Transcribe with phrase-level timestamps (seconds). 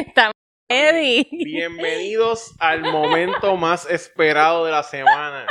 [0.00, 0.32] Estamos
[0.66, 1.28] ready.
[1.30, 5.46] Bienvenidos al momento más esperado de la semana.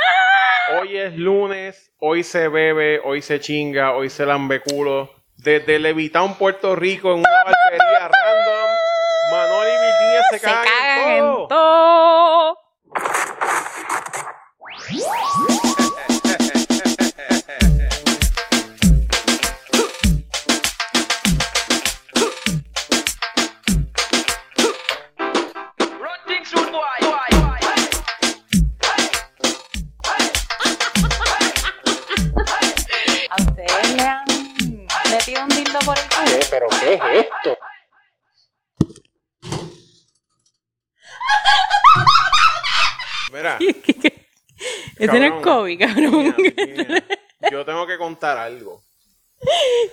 [0.76, 5.14] Hoy es lunes, hoy se bebe, hoy se chinga, hoy se lambe culo.
[5.36, 8.70] Desde Levitown, Puerto Rico, en una barbería random,
[9.30, 12.29] Manol y Virginia se, Se cagan, cagan en en todo.
[36.98, 37.58] Qué es esto?
[43.32, 43.58] Mira,
[44.98, 45.42] Ese no es.
[45.44, 46.36] COVID, cabrón.
[47.50, 48.82] Yo tengo que contar algo.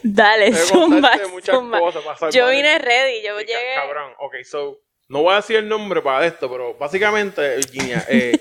[0.04, 3.76] Dale, para salvar Yo vine ready, yo llegué...
[3.76, 8.38] Cabrón, ok, so, no voy a decir el nombre para esto, pero básicamente, Virginia, eh,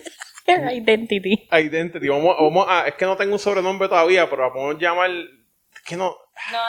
[0.47, 1.48] Identity.
[1.52, 5.11] Identity, vamos, vamos a, es que no tengo un sobrenombre todavía, pero la podemos llamar,
[5.11, 6.17] es que no,
[6.50, 6.64] No,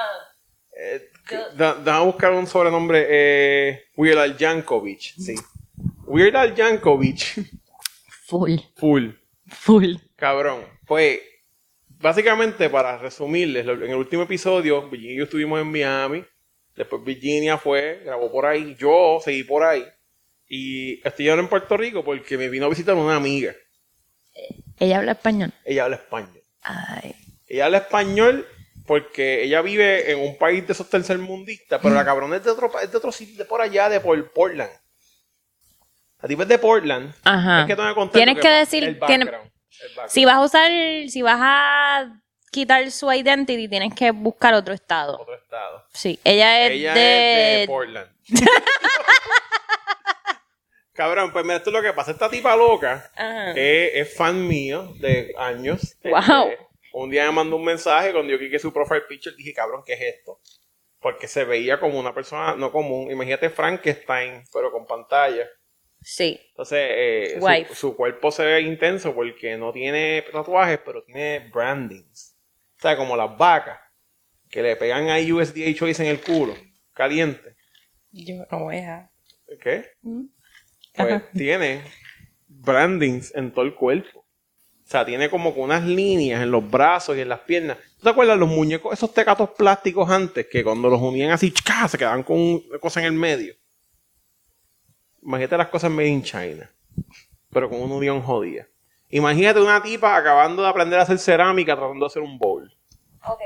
[0.78, 1.10] eh,
[1.56, 5.36] déjame buscar un sobrenombre, eh, Weird Al Yankovic, sí.
[6.06, 7.50] Weird Al Yankovic,
[8.26, 9.10] full, full,
[9.48, 9.96] full.
[10.16, 11.20] cabrón, pues,
[12.00, 16.26] básicamente, para resumirles, en el último episodio, Virginia y yo estuvimos en Miami,
[16.76, 19.86] después Virginia fue, grabó por ahí, yo seguí por ahí,
[20.48, 23.54] y estoy ahora en Puerto Rico porque me vino a visitar una amiga.
[24.80, 25.52] Ella habla español.
[25.66, 26.42] Ella habla español.
[26.62, 27.16] Ay.
[27.48, 28.46] Ella habla español
[28.88, 32.72] porque ella vive en un país de esos tercermundistas, pero la cabrona es de otro,
[32.82, 34.72] es de otro sitio, de por allá, de por Portland.
[36.22, 37.14] La tipa es de Portland.
[37.24, 37.62] Ajá.
[37.62, 40.10] Es que tengo que Tienes que decir- el tiene- background, el background.
[40.10, 40.72] Si vas a usar,
[41.10, 45.20] si vas a quitar su identity, tienes que buscar otro estado.
[45.20, 45.86] Otro estado.
[45.94, 47.54] Sí, ella es Ella de...
[47.54, 48.10] es de Portland.
[50.94, 52.10] Cabrón, pues mira, esto es lo que pasa.
[52.12, 53.52] Esta tipa loca Ajá.
[53.56, 55.96] es fan mío de años.
[56.04, 56.50] Wow.
[56.50, 56.67] Este,
[57.04, 59.36] un día me mandó un mensaje cuando yo cliqué su profile picture.
[59.36, 60.40] Dije, cabrón, ¿qué es esto?
[61.00, 63.12] Porque se veía como una persona no común.
[63.12, 65.48] Imagínate Frankenstein, pero con pantalla.
[66.02, 66.40] Sí.
[66.50, 72.36] Entonces, eh, su, su cuerpo se ve intenso porque no tiene tatuajes, pero tiene brandings.
[72.78, 73.80] O sea, como las vacas
[74.50, 76.56] que le pegan ahí USDA Choice en el culo,
[76.94, 77.56] caliente.
[78.12, 79.12] Yo no voy a...
[79.62, 79.92] ¿Qué?
[80.02, 80.26] Mm.
[80.96, 81.30] Pues Ajá.
[81.34, 81.84] tiene
[82.48, 84.27] brandings en todo el cuerpo.
[84.88, 87.78] O sea, tiene como que unas líneas en los brazos y en las piernas.
[87.98, 91.90] ¿Tú te acuerdas los muñecos, esos tecatos plásticos antes, que cuando los unían así, ¡chca!
[91.90, 93.54] se quedaban con una cosa en el medio?
[95.22, 96.72] Imagínate las cosas made in China,
[97.50, 98.66] pero con una unión jodida.
[99.10, 102.74] Imagínate una tipa acabando de aprender a hacer cerámica tratando de hacer un bowl.
[103.26, 103.42] Ok.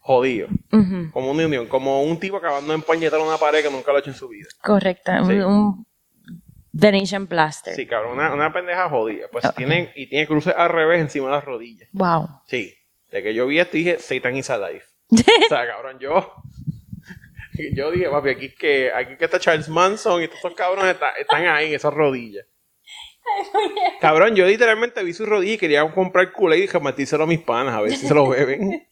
[0.00, 0.48] Jodido.
[1.12, 1.68] Como una unión.
[1.68, 4.28] Como un tipo acabando de empañetar una pared que nunca lo ha hecho en su
[4.28, 4.48] vida.
[4.60, 5.24] Correcta.
[5.24, 5.34] Sí.
[5.34, 5.86] Un
[6.72, 7.74] Venetian Blaster.
[7.74, 9.26] Sí, cabrón, una, una pendeja jodida.
[9.30, 9.56] Pues Ok.
[9.56, 11.88] tiene, y tiene cruces al revés encima de las rodillas.
[11.92, 12.28] Wow.
[12.46, 12.74] Sí.
[13.10, 14.82] De que yo vi esto dije, Satan is alive.
[15.10, 15.16] o
[15.48, 16.34] sea, cabrón, yo.
[17.74, 20.54] Yo dije, papi, aquí es que, aquí es que está Charles Manson y estos son
[20.54, 22.46] cabrones está- están ahí en esas rodillas.
[24.00, 27.74] Cabrón, yo literalmente vi sus rodillas y quería comprar culé y dije, a mis panas,
[27.74, 28.88] a ver si se lo beben.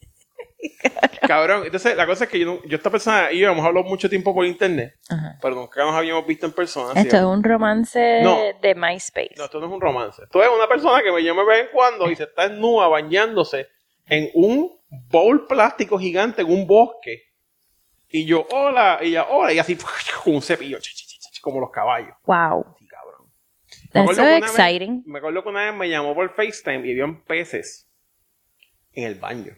[1.27, 4.09] Cabrón, entonces la cosa es que yo, yo esta persona y yo hemos hablado mucho
[4.09, 5.37] tiempo por internet, Ajá.
[5.41, 6.99] pero nunca nos habíamos visto en persona.
[6.99, 8.37] Esto es un romance No.
[8.61, 9.33] de MySpace.
[9.37, 10.23] No, esto no es un romance.
[10.23, 12.87] Esto es una persona que me llama de vez en cuando y se está desnuda
[12.87, 13.67] bañándose
[14.07, 14.77] en un
[15.09, 17.23] bowl plástico gigante en un bosque.
[18.09, 19.77] Y yo, hola, y ella, hola, y así
[20.23, 20.77] con un cepillo,
[21.41, 22.13] como los caballos.
[22.25, 22.75] Wow.
[22.77, 23.27] Sí, cabrón.
[23.27, 25.03] Me That's acuerdo so que una vez- exciting.
[25.05, 27.87] me acuerdo que una vez me llamó por FaceTime y habían peces
[28.93, 29.55] en el baño.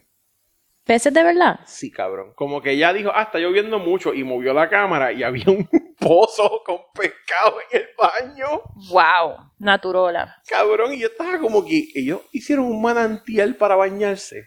[0.86, 1.60] ¿Peces de verdad?
[1.66, 2.34] Sí, cabrón.
[2.36, 5.68] Como que ella dijo, ah, está lloviendo mucho y movió la cámara y había un
[6.00, 8.62] pozo con pescado en el baño.
[8.90, 9.52] Wow.
[9.60, 10.42] Naturola.
[10.46, 14.46] Cabrón, y yo estaba como que ellos hicieron un manantial para bañarse.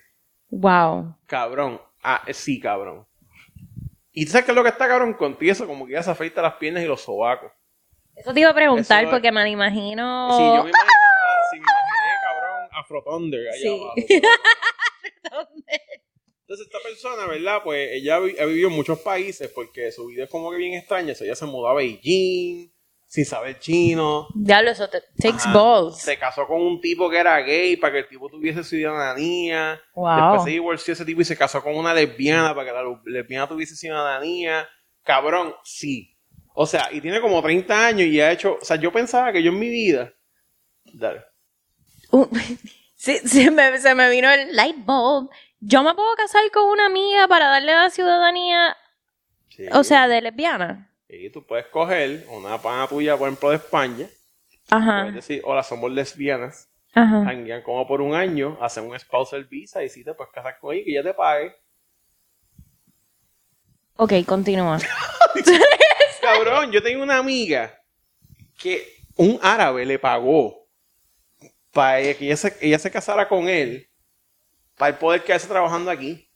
[0.51, 1.17] Wow.
[1.27, 1.81] Cabrón.
[2.03, 3.07] Ah, sí, cabrón.
[4.13, 5.15] ¿Y sabes qué es lo que está, cabrón?
[5.15, 7.51] Contigo eso, como que ya se afeita las piernas y los sobacos.
[8.15, 10.29] Eso te iba a preguntar Eso- porque me lo imagino.
[10.37, 13.69] Sí, yo me imaginaba, sí, me imaginé, cabrón, Afro Thunder allá Sí.
[13.69, 13.95] abajo.
[16.49, 17.59] Entonces esta persona, ¿verdad?
[17.65, 20.75] Pues ella vi- ha vivido en muchos países porque su vida es como que bien
[20.75, 21.13] extraña.
[21.13, 22.73] O sea, ella se mudó a Beijing
[23.09, 24.29] sin saber chino.
[24.35, 25.53] Diablo, eso te takes Ajá.
[25.53, 25.99] balls.
[25.99, 29.81] Se casó con un tipo que era gay para que el tipo tuviese ciudadanía.
[29.95, 30.17] Wow.
[30.17, 33.01] Después se divorció ese tipo y se casó con una lesbiana para que la lu-
[33.07, 34.69] lesbiana tuviese ciudadanía.
[35.03, 36.17] Cabrón, sí.
[36.55, 38.57] O sea, y tiene como 30 años y ha hecho...
[38.61, 40.13] O sea, yo pensaba que yo en mi vida...
[40.95, 41.23] Dale.
[42.13, 42.27] Uh,
[42.97, 45.29] sí, me- se me vino el light bulb.
[45.61, 48.77] Yo me puedo casar con una amiga para darle la ciudadanía,
[49.49, 49.67] Sí.
[49.73, 50.93] o sea, de lesbiana.
[51.09, 54.07] Y tú puedes coger una pana tuya, por ejemplo, de España.
[54.71, 55.01] Ajá.
[55.03, 56.69] Puedes decir, hola, somos lesbianas.
[56.95, 57.23] Ajá.
[57.29, 60.75] Hanguean como por un año, hacen un spousal visa y si te puedes casar con
[60.75, 61.55] ella y ya te pague.
[63.97, 64.79] Ok, continúa.
[66.21, 67.81] Cabrón, yo tengo una amiga
[68.59, 68.87] que
[69.17, 70.67] un árabe le pagó
[71.73, 73.89] para que ella se, ella se casara con él
[74.77, 76.31] para el poder quedarse trabajando aquí.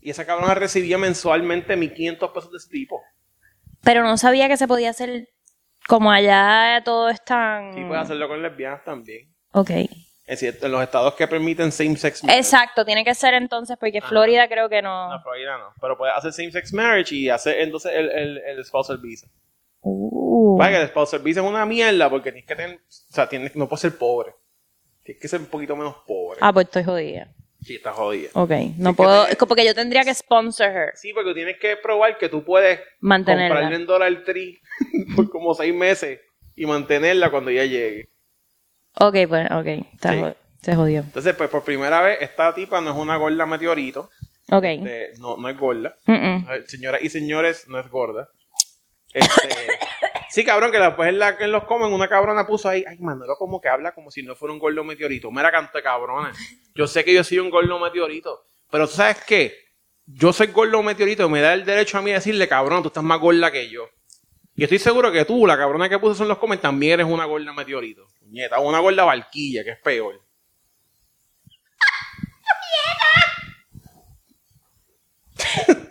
[0.00, 3.02] Y esa cabrona recibía mensualmente 1500 pesos de ese tipo.
[3.82, 5.28] Pero no sabía que se podía hacer
[5.86, 7.74] como allá todo es tan...
[7.74, 9.34] Sí, puedes hacerlo con lesbianas también.
[9.52, 9.70] Ok.
[9.70, 12.40] Es decir, en los estados que permiten same-sex marriage.
[12.40, 15.10] Exacto, tiene que ser entonces porque Florida creo que no...
[15.10, 15.74] No, Florida no.
[15.80, 19.26] Pero puedes hacer same-sex marriage y hacer entonces el, el, el spousal visa.
[19.80, 20.56] Uh.
[20.56, 22.76] Vaya, que el spousal visa es una mierda porque tienes que tener...
[22.76, 24.34] O sea, tienes, no puedes ser pobre.
[25.02, 26.38] Tienes que ser un poquito menos pobre.
[26.40, 27.28] Ah, pues estoy jodida.
[27.64, 28.28] Sí, estás jodida.
[28.34, 29.26] Ok, no que puedo...
[29.26, 30.92] Es como porque yo tendría que sponsor her.
[30.96, 33.48] Sí, porque tienes que probar que tú puedes Mantenerla.
[33.48, 34.60] comprarle en Dollar Tree
[35.16, 36.20] por como seis meses
[36.54, 38.08] y mantenerla cuando ya llegue.
[39.00, 39.66] Ok, pues, ok.
[39.94, 40.18] Está Sí.
[40.18, 41.00] jod- Se jodió.
[41.00, 44.10] Entonces, pues por primera vez, esta tipa no es una gorda meteorito.
[44.50, 44.64] Ok.
[44.64, 45.96] eh, no, no es gorda.
[46.06, 48.28] Eh, Señoras y señores, no es gorda.
[49.12, 49.28] Este,
[50.34, 53.36] sí, cabrón, que después en la que los comen, una cabrona puso ahí, ay, Manolo
[53.36, 55.30] como que habla como si no fuera un gordo meteorito.
[55.30, 56.32] Mira, canto de cabrona.
[56.74, 59.54] Yo sé que yo soy un gordo meteorito, pero ¿tú sabes qué?
[60.06, 63.04] Yo soy gordo meteorito y me da el derecho a mí decirle, cabrón, tú estás
[63.04, 63.88] más gorda que yo.
[64.56, 67.26] Y estoy seguro que tú, la cabrona que puso en los comen, también eres una
[67.26, 68.08] gorda meteorito.
[68.18, 70.20] Puñeta, o una gorda barquilla, que es peor.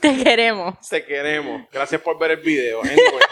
[0.02, 0.76] Te queremos.
[0.90, 1.62] Te queremos.
[1.72, 2.82] Gracias por ver el video.
[2.82, 3.24] Anyway.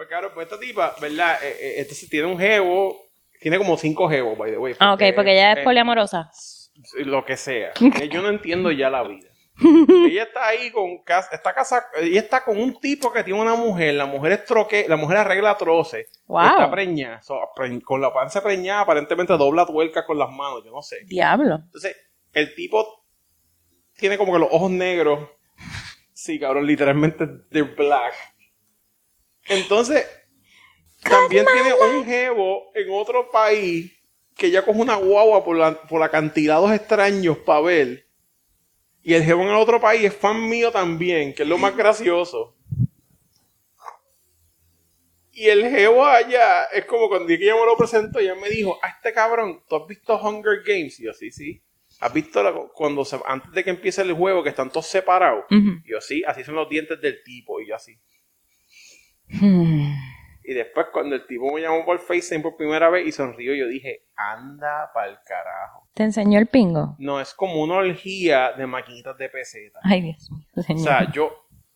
[0.00, 1.36] Pues claro, pues esta tipa, ¿verdad?
[1.42, 2.96] Eh, eh, tiene un jevo.
[3.38, 4.74] Tiene como cinco jevos, by the way.
[4.78, 6.30] Ah, ok, porque ella es eh, poliamorosa.
[7.04, 7.72] Lo que sea.
[8.00, 9.28] Eh, Yo no entiendo ya la vida.
[10.06, 13.56] ella está ahí con cas- está casada, ella está con un tipo que tiene una
[13.56, 16.46] mujer, la mujer es troque, la mujer arregla troces, Wow.
[16.46, 20.70] está preñada, so, pre- con la panza preñada, aparentemente dobla tuerca con las manos, yo
[20.70, 21.04] no sé.
[21.04, 21.56] Diablo.
[21.56, 21.94] Entonces,
[22.32, 23.04] el tipo
[23.98, 25.28] tiene como que los ojos negros.
[26.14, 28.14] Sí, cabrón, literalmente de black.
[29.50, 30.06] Entonces,
[31.02, 33.92] también tiene un jevo en otro país
[34.36, 38.06] que ya coge una guagua por, la, por acantilados extraños para ver.
[39.02, 41.76] Y el jevo en el otro país es fan mío también, que es lo más
[41.76, 42.56] gracioso.
[45.32, 48.78] Y el jevo allá es como cuando que yo me lo presento, ella me dijo,
[48.82, 50.98] a este cabrón, ¿tú has visto Hunger Games?
[51.00, 51.62] Y yo, sí, sí.
[52.00, 55.44] ¿Has visto la- cuando se- antes de que empiece el juego que están todos separados?
[55.84, 57.60] Y yo, sí, así son los dientes del tipo.
[57.60, 57.96] Y yo, así.
[59.32, 59.92] Hmm.
[60.44, 63.68] Y después cuando el tipo me llamó por FaceTime por primera vez y sonrió, yo
[63.68, 65.88] dije, anda pa'l carajo.
[65.94, 66.96] ¿Te enseñó el pingo?
[66.98, 69.80] No, es como una orgía de maquinitas de pesetas.
[69.84, 70.44] Ay, Dios mío.
[70.56, 70.82] O señor.
[70.82, 71.30] sea, yo,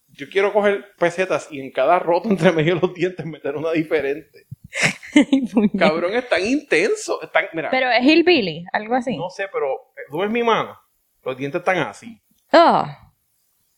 [0.08, 3.70] yo quiero coger pesetas y en cada roto entre medio de los dientes meter una
[3.72, 4.46] diferente.
[5.78, 7.22] Cabrón, es tan intenso.
[7.22, 9.16] es tan- mira, Pero es hillbilly, algo así.
[9.16, 10.76] no sé, pero eh, tú ves mi mano.
[11.22, 12.20] Los dientes están así.
[12.52, 12.84] Oh,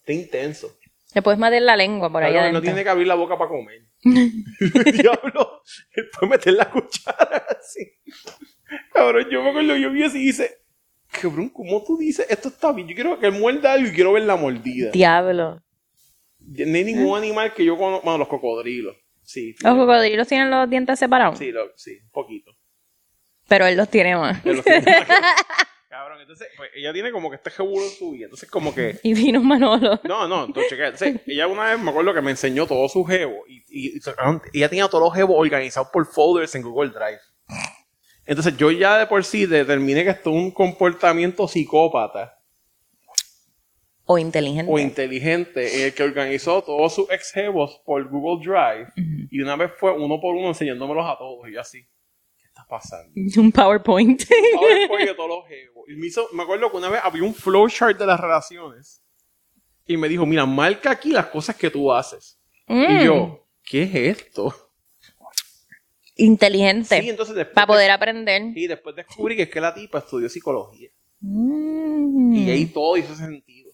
[0.01, 0.69] Está intenso.
[1.17, 2.61] Le puedes meter la lengua por ahí Cabrón, adentro.
[2.61, 3.81] no tiene que abrir la boca para comer.
[4.05, 5.63] Diablo,
[5.95, 7.91] él puede meter la cuchara así.
[8.93, 10.59] Cabrón, yo me acuerdo, yo vi así y dice,
[11.11, 12.27] cabrón, ¿cómo tú dices?
[12.29, 12.87] Esto está bien.
[12.89, 14.91] Yo quiero que él muerda algo y quiero ver la mordida.
[14.91, 15.63] Diablo.
[16.39, 18.05] No hay ningún animal que yo conozca.
[18.05, 18.95] Bueno, los cocodrilos.
[19.23, 21.39] Sí, Los cocodrilos tienen los dientes separados.
[21.39, 22.53] sí, lo- sí, un poquito.
[23.49, 24.45] Pero él los tiene más.
[24.45, 24.83] De los que-
[25.97, 28.25] Cabrón, entonces, pues ella tiene como que este jebulo en su vida.
[28.25, 28.99] Entonces, como que.
[29.03, 29.99] Y vino Manolo.
[30.05, 30.89] No, no, entonces, chequea.
[30.89, 33.45] Entonces, ella una vez me acuerdo que me enseñó todo su jevo.
[33.49, 37.21] Y, y, y cabrón, ella tenía todos los jevos organizados por folders en Google Drive.
[38.27, 42.39] Entonces, yo ya de por sí determiné que esto es un comportamiento psicópata
[44.05, 44.71] O inteligente.
[44.71, 48.89] o inteligente en el que organizó todos sus ex jevos por Google Drive.
[49.31, 51.49] Y una vez fue uno por uno enseñándomelos a todos.
[51.49, 51.87] Y yo así,
[52.69, 53.13] ¿qué está pasando?
[53.41, 54.23] Un PowerPoint.
[54.57, 55.85] Ahora fue de todos los jevos.
[55.89, 59.03] Y me, hizo, me acuerdo que una vez había un flowchart de las relaciones.
[59.87, 62.41] Y me dijo, mira, marca aquí las cosas que tú haces.
[62.67, 64.55] Mm, Y yo, ¿qué es esto?
[66.19, 67.01] inteligente.
[67.03, 68.43] Sí, entonces después, para poder aprender.
[68.57, 70.89] y después descubrí que es que la tipa estudió psicología.
[71.21, 72.35] Mm.
[72.35, 73.71] Y ahí todo hizo sentido.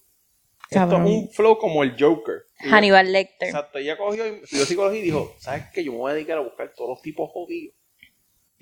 [0.69, 2.47] Esto es un flow como el Joker.
[2.59, 3.49] Hannibal Lecter.
[3.49, 5.85] Exacto, ella cogió y estudió psicología y dijo, ¿sabes qué?
[5.85, 7.75] Yo me voy a dedicar a buscar todos los tipos jodidos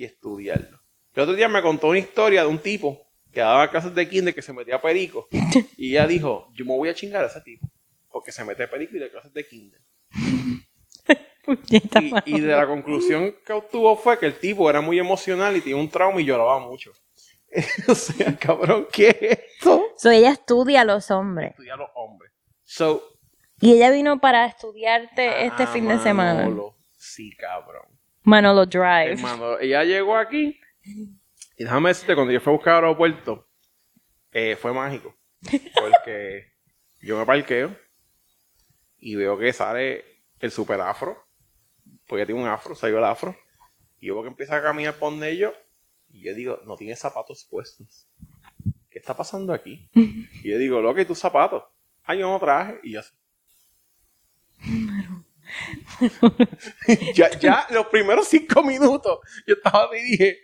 [0.00, 0.80] y estudiarlos.
[1.12, 4.35] El otro día me contó una historia de un tipo que daba clases de kinder
[4.35, 5.28] que se metía a perico.
[5.76, 7.69] Y ella dijo, yo me voy a chingar a ese tipo.
[8.09, 9.80] Porque se mete a perico y de clases de kinder.
[12.26, 15.76] Y, de la conclusión que obtuvo fue que el tipo era muy emocional y tenía
[15.76, 16.92] un trauma y lloraba mucho.
[17.88, 19.83] o sea, cabrón, ¿qué es esto?
[19.97, 21.50] So, ella estudia a los hombres.
[21.50, 22.30] Estudiar a los hombres.
[22.62, 23.02] So,
[23.61, 26.49] Y ella vino para estudiarte este Ah, fin de semana.
[26.92, 28.00] Sí, cabrón.
[28.23, 29.12] Manolo Drive.
[29.12, 30.61] Hermano, ella llegó aquí
[31.61, 33.47] y déjame decirte, cuando yo fui a buscar al aeropuerto,
[34.33, 35.15] eh, fue mágico.
[35.75, 36.53] Porque
[37.03, 37.77] yo me parqueo
[38.97, 40.05] y veo que sale
[40.39, 41.23] el super afro,
[42.07, 43.37] porque tiene un afro, salió el afro,
[43.99, 45.53] y yo veo que empieza a caminar por donde yo,
[46.09, 48.09] y yo digo, no tiene zapatos puestos.
[48.89, 49.91] ¿Qué está pasando aquí?
[50.43, 51.62] Y yo digo, loco, ¿y tus zapatos?
[52.05, 53.15] Ah, yo no traje, y yo así.
[57.14, 60.38] ya, ya, los primeros cinco minutos, yo estaba así y dije,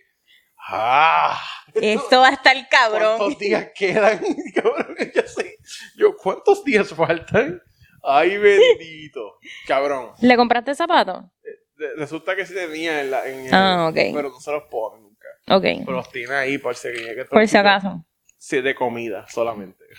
[0.69, 1.39] ¡ah!
[1.75, 3.19] Esto va a estar cabrón.
[3.19, 4.19] ¿Cuántos días quedan?
[4.55, 5.59] Cabrón, yo sé.
[5.97, 7.61] Yo, ¿cuántos días faltan?
[8.03, 9.39] Ay, bendito.
[9.67, 10.13] Cabrón.
[10.23, 11.25] ¿Le compraste zapatos?
[11.77, 13.29] De- Resulta que sí tenía en la.
[13.29, 13.95] En el- Ah, ok.
[14.15, 15.27] Pero no se los pone nunca.
[15.49, 15.63] Ok.
[15.85, 16.89] Pero los tiene ahí por si,
[17.31, 18.07] Por si acaso.
[18.39, 19.85] Sí, de comida solamente.
[19.91, 19.97] El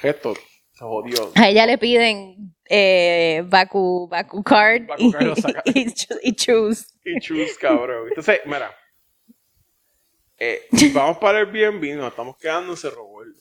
[0.85, 1.31] jodió.
[1.35, 5.27] A ella le piden eh, Baku, Baku Card Baku y, Card
[5.65, 6.85] y, chu- y Choose.
[7.05, 8.07] Y chus, cabrón.
[8.09, 8.75] Entonces, mira.
[10.39, 10.61] eh,
[10.93, 13.33] vamos para el Airbnb, nos estamos quedando en Cerro Gordo.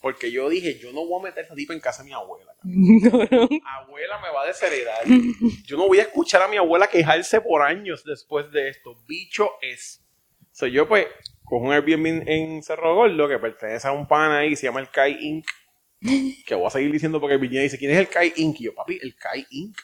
[0.00, 2.12] Porque yo dije, yo no voy a meter a esa tipa en casa de mi
[2.14, 2.52] abuela.
[2.64, 5.04] Abuela me va a desheredar.
[5.64, 8.94] Yo no voy a escuchar a mi abuela quejarse por años después de esto.
[9.06, 10.00] Bicho es.
[10.52, 11.06] Soy yo, pues,
[11.44, 14.80] cojo un Airbnb en Cerro Gordo que pertenece a un pana ahí que se llama
[14.80, 15.46] el Kai Inc.
[16.46, 18.60] Que voy a seguir diciendo porque Virginia dice, ¿quién es el Kai Inc?
[18.60, 19.78] Y yo, papi, el Kai Inc.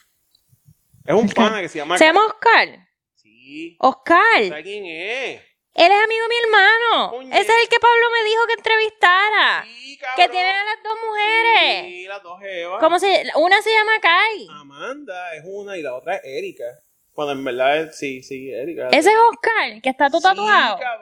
[1.05, 1.97] Es un pana que se llama...
[1.97, 2.87] ¿Se llama Oscar?
[3.15, 3.75] Sí.
[3.79, 4.47] Oscar.
[4.47, 5.41] ¿Sabes quién es?
[5.73, 7.11] Él es amigo de mi hermano.
[7.11, 7.29] Coño.
[7.31, 9.63] Ese es el que Pablo me dijo que entrevistara.
[9.63, 10.15] Sí, cabrón.
[10.17, 11.85] que tiene a las dos mujeres.
[11.85, 12.79] Sí, las dos Evas.
[12.79, 14.47] ¿Cómo se Una se llama Kai.
[14.51, 16.65] Amanda es una y la otra es Erika.
[17.13, 18.89] Cuando en verdad es, sí, sí, Erika.
[18.89, 20.77] Ese es Oscar, que está todo tatuado.
[20.77, 21.00] Sí, cabrona.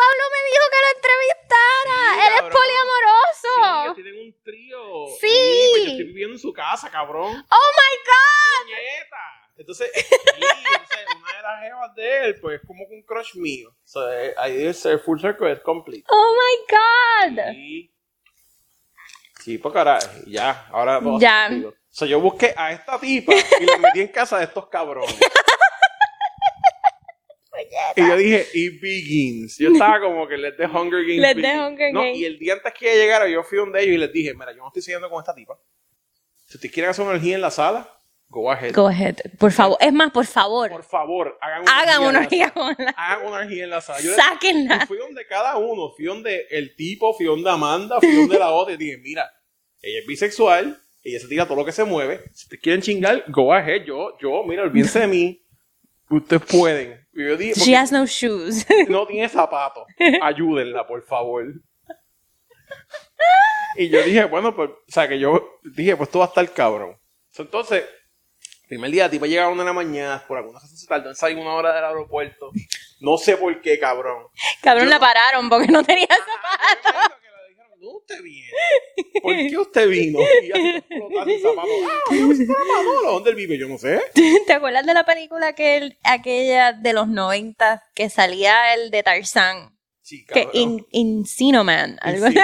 [0.00, 1.98] Pablo me dijo que lo entrevistara.
[2.14, 3.52] Sí, Él es poliamoroso.
[3.82, 5.06] Sí, que tienen un trío.
[5.20, 5.70] Sí.
[5.72, 7.44] pues yo estoy viviendo en su casa, cabrón.
[7.50, 8.72] ¡Oh my God!
[9.56, 13.34] Entonces, sí, entonces, una de las jevas de él, pues es como que un crush
[13.36, 13.74] mío.
[13.84, 16.04] So, eh, ahí es el full circle, es complete.
[16.08, 17.52] ¡Oh my God!
[17.52, 17.94] Sí.
[19.42, 21.48] Sí, pues carajo, ya, ahora vamos Ya.
[21.48, 21.74] contigo.
[21.90, 25.14] So, yo busqué a esta tipa y la metí en casa de estos cabrones.
[27.96, 29.58] Y yo dije, it begins.
[29.58, 31.60] Yo estaba como que let the Hunger Games Let the begin.
[31.60, 32.18] Hunger no, Games.
[32.18, 34.58] Y el día antes que llegara, yo fui donde ellos y les dije, mira, yo
[34.58, 35.58] no estoy siguiendo con esta tipa.
[36.46, 37.88] Si ustedes quieren hacer una energía en la sala,
[38.28, 38.74] go ahead.
[38.74, 39.16] Go ahead.
[39.38, 39.76] Por favor.
[39.80, 40.70] Es más, por favor.
[40.70, 42.74] Por favor, hagan una Hagan una orgía orgía con la...
[42.76, 42.94] sala.
[42.96, 44.00] Hagan una energía en la sala.
[44.00, 44.80] Yo- Sáquenla.
[44.82, 48.50] y fui donde cada uno, fui donde el tipo, fui donde Amanda, fui donde la
[48.52, 49.30] otra y dije, mira,
[49.82, 53.24] ella es bisexual, ella se tira todo lo que se mueve, si te quieren chingar,
[53.28, 55.42] go ahead, yo, yo, mira, olvídense de mí,
[56.10, 57.00] ustedes pueden.
[57.20, 58.66] Y yo dije, She has no shoes.
[58.88, 59.84] no tiene zapatos,
[60.22, 61.44] ayúdenla, por favor.
[63.76, 66.54] Y yo dije, bueno, pues, o sea, que yo dije, pues tú vas a estar
[66.54, 66.96] cabrón.
[67.36, 67.84] Entonces,
[68.68, 71.08] primer día, la tipa llega a una de la mañana, por alguna razón se tardó
[71.08, 72.50] en salir una hora del aeropuerto.
[73.00, 74.24] No sé por qué, cabrón.
[74.62, 76.16] Cabrón, Yo- la pararon porque no tenía Ah,
[76.82, 77.12] zapatos.
[77.80, 78.48] ¿Dónde usted viene?
[79.22, 80.18] ¿Por qué usted vino?
[81.26, 81.70] Y zapatos.
[81.84, 82.82] Ah.
[83.04, 83.58] ¿Dónde él vive?
[83.58, 84.00] Yo no sé.
[84.46, 89.76] ¿Te acuerdas de la película que aquella de los 90 que salía el de Tarzán?
[90.02, 90.50] Sí, Que cabrón.
[90.54, 91.98] in, Encino Man.
[92.02, 92.26] Algo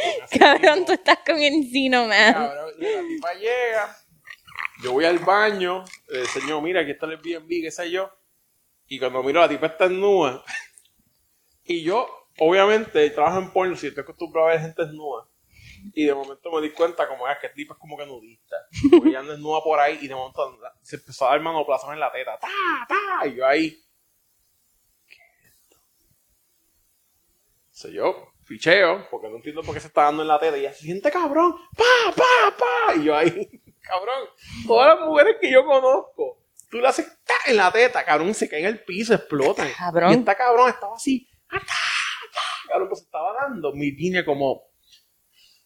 [0.00, 2.32] Cabrón, así Cabrón, tú estás con Encino Man.
[2.32, 3.96] Cabrón, la tipa llega,
[4.82, 8.10] yo voy al baño, el señor, mira, aquí está el Airbnb, qué sé yo,
[8.86, 10.44] y cuando miro la tipa está nua,
[11.64, 12.06] y yo,
[12.38, 15.26] obviamente, trabajo en porno, si estoy acostumbrado a ver gente desnuda,
[15.92, 18.56] y de momento me di cuenta como es que el tipo es como que nudista,
[18.90, 22.12] porque anda desnuda por ahí, y de momento se empezó a dar manoplazos en la
[22.12, 22.48] teta, ta,
[22.88, 23.70] ta, y yo ahí,
[25.06, 25.76] ¿qué es esto?
[27.70, 30.60] So, yo ficheo, porque no entiendo por qué se está dando en la teta, y
[30.60, 33.30] ella se siente cabrón, pa, pa, pa, y yo ahí,
[33.80, 34.28] cabrón,
[34.66, 38.48] todas las mujeres que yo conozco, tú le haces ta en la teta, cabrón, se
[38.48, 39.70] cae en el piso, explotan.
[39.78, 40.10] Cabrón.
[40.10, 41.28] Y esta cabrón estaba así,
[42.68, 44.62] cabrón, pues estaba dando mi línea como,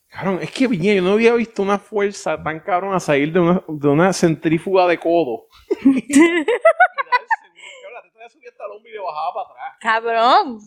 [0.09, 3.41] cabrón, es que Viña, yo no había visto una fuerza tan cabrón a salir de
[3.41, 5.47] una, de una centrífuga de codo.
[8.29, 9.79] subía hasta el hombro y le bajaba para atrás.
[9.81, 10.61] Cabrón.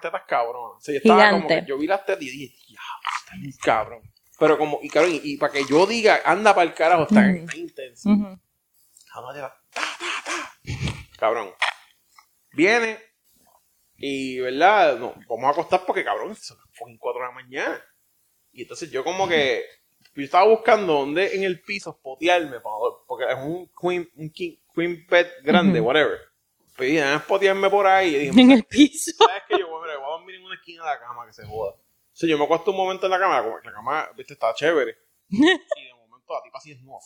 [0.00, 0.82] Tetas cabronas.
[0.86, 4.02] Yo estaba como que yo vi las tetas y dije, diablo, está cabrón.
[4.38, 7.30] Pero como, y cabrón, y, y para que yo diga, anda para el carajo, está,
[7.30, 8.08] está intenso.
[11.18, 11.50] Cabrón.
[12.52, 12.98] Viene
[13.96, 14.98] y, ¿verdad?
[14.98, 17.84] No, vamos a acostar porque, cabrón, son las fucking 4 de la mañana.
[18.52, 19.64] Y entonces yo como que,
[20.14, 24.56] yo estaba buscando dónde en el piso spotearme, para- porque es un queen, un king-
[24.74, 26.18] queen bed grande, whatever.
[26.76, 28.14] Pero dije, déjame spotearme por ahí.
[28.14, 29.10] Y dije, En el piso.
[29.18, 29.58] ¿Sabes qué?
[29.58, 31.74] Yo, mira, voy a dormir en una esquina de la cama que se joda.
[32.12, 34.52] sea, yo me acuesto un momento en la cama, como que la cama, viste, está
[34.54, 34.96] chévere.
[35.28, 36.98] y de momento la tipa así es nueva,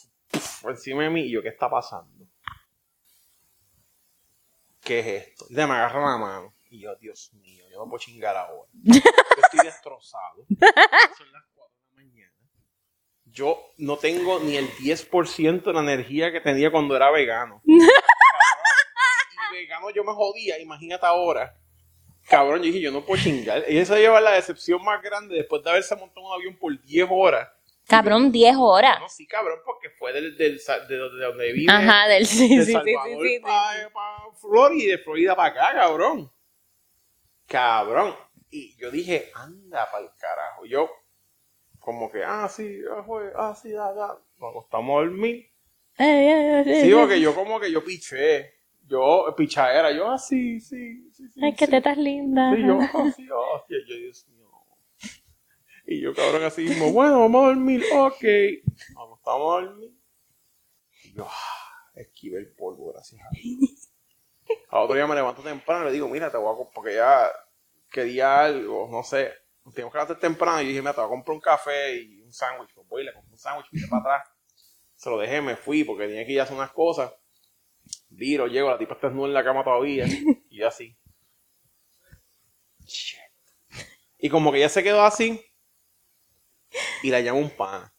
[0.62, 2.26] por encima de mí, y yo, ¿qué está pasando?
[4.82, 5.46] ¿Qué es esto?
[5.50, 6.54] Y me agarra la mano.
[6.70, 8.68] Y yo, Dios mío, yo no puedo chingar ahora.
[8.84, 10.44] Yo estoy destrozado.
[10.48, 12.32] Son las 4 de la mañana.
[13.24, 17.62] Yo no tengo ni el 10% de la energía que tenía cuando era vegano.
[17.66, 17.88] Cabrón.
[19.52, 21.54] Y, y vegano yo me jodía, imagínate ahora.
[22.28, 23.64] Cabrón, yo dije, yo no puedo chingar.
[23.68, 27.06] Y esa lleva la decepción más grande después de haberse montado un avión por 10
[27.10, 27.48] horas.
[27.86, 29.00] Cabrón, 10 horas.
[29.00, 31.72] No, sí, cabrón, porque fue del, del, de, donde- de donde vive.
[31.72, 35.48] Ajá, del sí, de sí, sí, Salvador sí, sí, para Florida y de Florida para
[35.48, 36.30] acá, cabrón.
[37.48, 38.14] Cabrón.
[38.50, 40.64] Y yo dije, anda para el carajo.
[40.66, 40.88] Yo,
[41.78, 43.04] como que, ah, sí, ah,
[43.36, 44.18] ah, sí, da, da.
[44.38, 45.50] Nos acostamos a dormir.
[45.96, 48.54] Sí, porque yo como que yo piché.
[48.86, 51.40] Yo, pichadera, yo, ah, sí, sí, sí, sí.
[51.42, 51.70] Ay, que sí.
[51.70, 52.56] tetas lindas.
[52.56, 54.50] Sí, yo, ah, sí, ah, sí, yo, Dios mío.
[55.86, 58.24] Y yo, cabrón, así mismo, bueno, vamos a dormir, ok.
[58.94, 59.92] Vamos, vamos a dormir.
[61.04, 63.77] Y yo, ah, esquivé el polvo, gracias a Dios.
[64.70, 66.94] A otro día me levanto temprano y le digo, mira, te voy a comprar, porque
[66.94, 67.30] ya
[67.90, 69.32] quería algo, no sé.
[69.74, 72.32] Tengo que levantar temprano y dije, mira, te voy a comprar un café y un
[72.32, 72.72] sándwich.
[72.74, 74.28] Pues voy, le compré un sándwich, vine para atrás.
[74.94, 77.12] Se lo dejé, me fui porque tenía que ir a hacer unas cosas.
[78.10, 80.06] Viro, llego, la tipa está desnuda en la cama todavía.
[80.50, 80.96] Y yo así.
[82.84, 83.18] Shit.
[84.18, 85.44] Y como que ella se quedó así.
[87.02, 87.94] Y la llama un pana.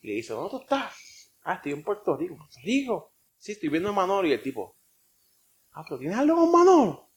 [0.00, 1.32] Y le dice, ¿dónde tú estás?
[1.42, 2.36] Ah, estoy en Puerto Rico.
[2.36, 3.14] ¿Puerto Rico?
[3.38, 4.26] Sí, estoy viendo a Manolo.
[4.26, 4.76] Y el tipo,
[5.74, 7.10] ah, pero ¿tienes algo con Manolo?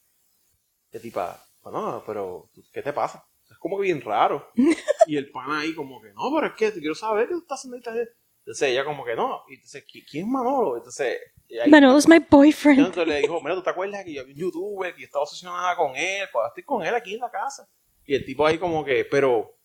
[0.91, 3.25] Y el tipa, bueno, pero ¿qué te pasa?
[3.49, 4.49] Es como que bien raro.
[5.07, 7.39] Y el pana ahí como que, no, pero es que te quiero saber qué tú
[7.39, 7.77] estás haciendo.
[7.89, 8.05] ahí".
[8.39, 9.43] Entonces ella como que, no.
[9.47, 10.75] Y entonces, ¿qui- ¿quién es Manolo?
[10.77, 12.79] Entonces, y ahí- Manolo's my boyfriend.
[12.79, 15.77] entonces le dijo, mira, ¿tú te acuerdas que yo vi un youtuber que estaba obsesionada
[15.77, 16.27] con él?
[16.31, 17.69] Pues estoy con él aquí en la casa.
[18.05, 19.57] Y el tipo ahí como que, pero,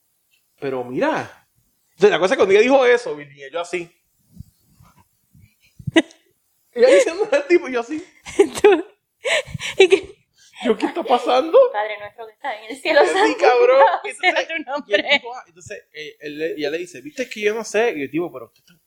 [0.61, 1.47] pero mira.
[1.91, 3.89] Entonces la cosa es que cuando ella dijo eso, Virginia, yo así.
[6.75, 8.03] Ella diciendo al tipo, y yo así.
[8.61, 8.85] Tú-
[9.77, 10.15] ¿Y qué?
[10.65, 11.57] Yo, ¿qué está pasando?
[11.73, 13.01] Padre nuestro que está en el cielo.
[13.05, 13.83] Sí, santo, cabrón.
[14.03, 15.09] sea Entonces, tu y el nombre.
[15.11, 17.93] tipo, ah, entonces eh, él ella le dice, viste es que yo no sé.
[17.97, 18.79] Y el tipo, pero ¿tú- tú-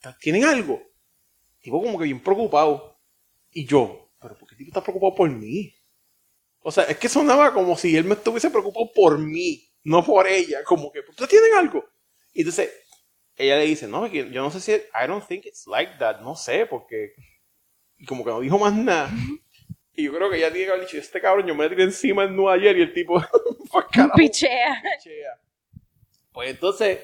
[0.00, 0.74] tú- ¿tienen algo?
[1.56, 2.98] El tipo como que bien preocupado.
[3.50, 5.74] Y yo, pero ¿por qué el tipo está preocupado por mí?
[6.60, 10.26] O sea, es que sonaba como si él me estuviese preocupado por mí, no por
[10.26, 10.62] ella.
[10.64, 11.84] Como que, ¿ustedes tienen algo?
[12.32, 12.70] Y entonces
[13.36, 16.34] ella le dice, no, yo no sé si, I don't think it's like that, no
[16.34, 17.12] sé, porque...
[17.98, 19.10] Y como que no dijo más nada.
[19.94, 21.82] Y yo creo que ella tiene que haber dicho, este cabrón, yo me le tiré
[21.82, 23.20] encima en Nueva ayer y el tipo,
[23.72, 24.80] pues carajo, Pichea.
[24.96, 25.40] pichea.
[26.32, 27.00] Pues entonces,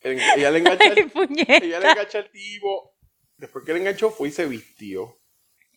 [0.00, 1.12] en- ella le engancha, el-
[1.62, 2.94] ella le engancha al tipo.
[3.36, 5.18] Después que le enganchó, fue y se vistió.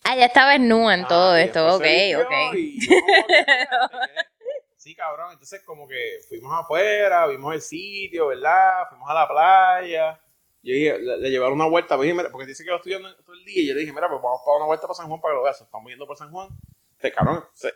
[0.04, 1.74] Ah, ya estaba en nu en todo Ah, esto.
[1.74, 1.82] Ok,
[2.16, 2.54] ok.
[2.54, 2.94] y yo
[4.76, 5.32] Sí, cabrón.
[5.32, 8.84] Entonces, como que fuimos afuera, vimos el sitio, ¿verdad?
[8.88, 10.20] Fuimos a la playa.
[10.66, 13.36] Yo dije, le, le llevaron una vuelta, dije, mira, porque dice que lo estudiando todo
[13.36, 13.62] el día.
[13.62, 15.32] Y yo le dije, mira, pues vamos a dar una vuelta para San Juan para
[15.32, 15.60] que lo veas.
[15.60, 16.48] Estamos yendo por San Juan.
[16.90, 17.72] Este cabrón, se,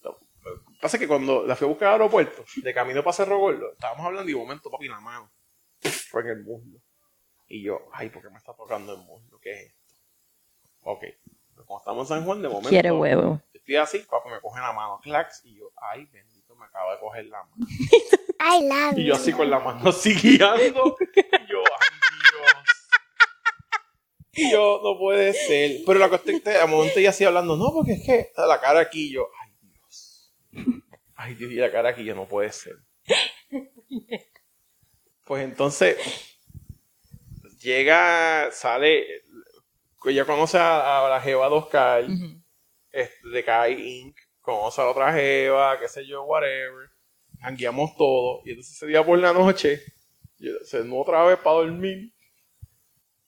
[0.00, 3.02] lo, lo que pasa es que cuando la fui a buscar al aeropuerto, de camino
[3.04, 5.30] para Cerro Gordo, estábamos hablando y de momento, papi, la mano.
[6.10, 6.80] Fue en el muslo.
[7.48, 9.38] Y yo, ay, ¿por qué me está tocando el muslo?
[9.38, 9.94] ¿Qué es esto?
[10.84, 11.00] Ok.
[11.54, 12.70] Pero cuando estamos en San Juan, de momento.
[12.70, 13.42] Quiere huevo.
[13.52, 17.00] Estoy así, papi, me coge la mano, clax, y yo, ay, bendito, me acaba de
[17.00, 17.66] coger la mano.
[18.40, 20.96] I love Y yo así con la mano así guiando.
[20.98, 21.92] Y yo, ay.
[24.34, 25.82] Y yo, no puede ser.
[25.86, 28.60] Pero la cuestión es que a momento ella así hablando, no, porque es que la
[28.60, 30.34] cara aquí, yo, ay, Dios.
[31.14, 32.76] Ay, Dios, y la cara aquí, yo no puede ser.
[35.24, 35.96] Pues entonces,
[37.60, 39.06] llega, sale,
[40.04, 42.42] ella conoce a, a la Jeva 2K,
[42.90, 46.90] este, de Kai Inc., conoce a la otra Jeva, qué sé yo, whatever.
[47.40, 48.40] Hangueamos todo.
[48.44, 49.80] Y entonces ese día por la noche,
[50.38, 52.12] yo, se no otra vez para dormir.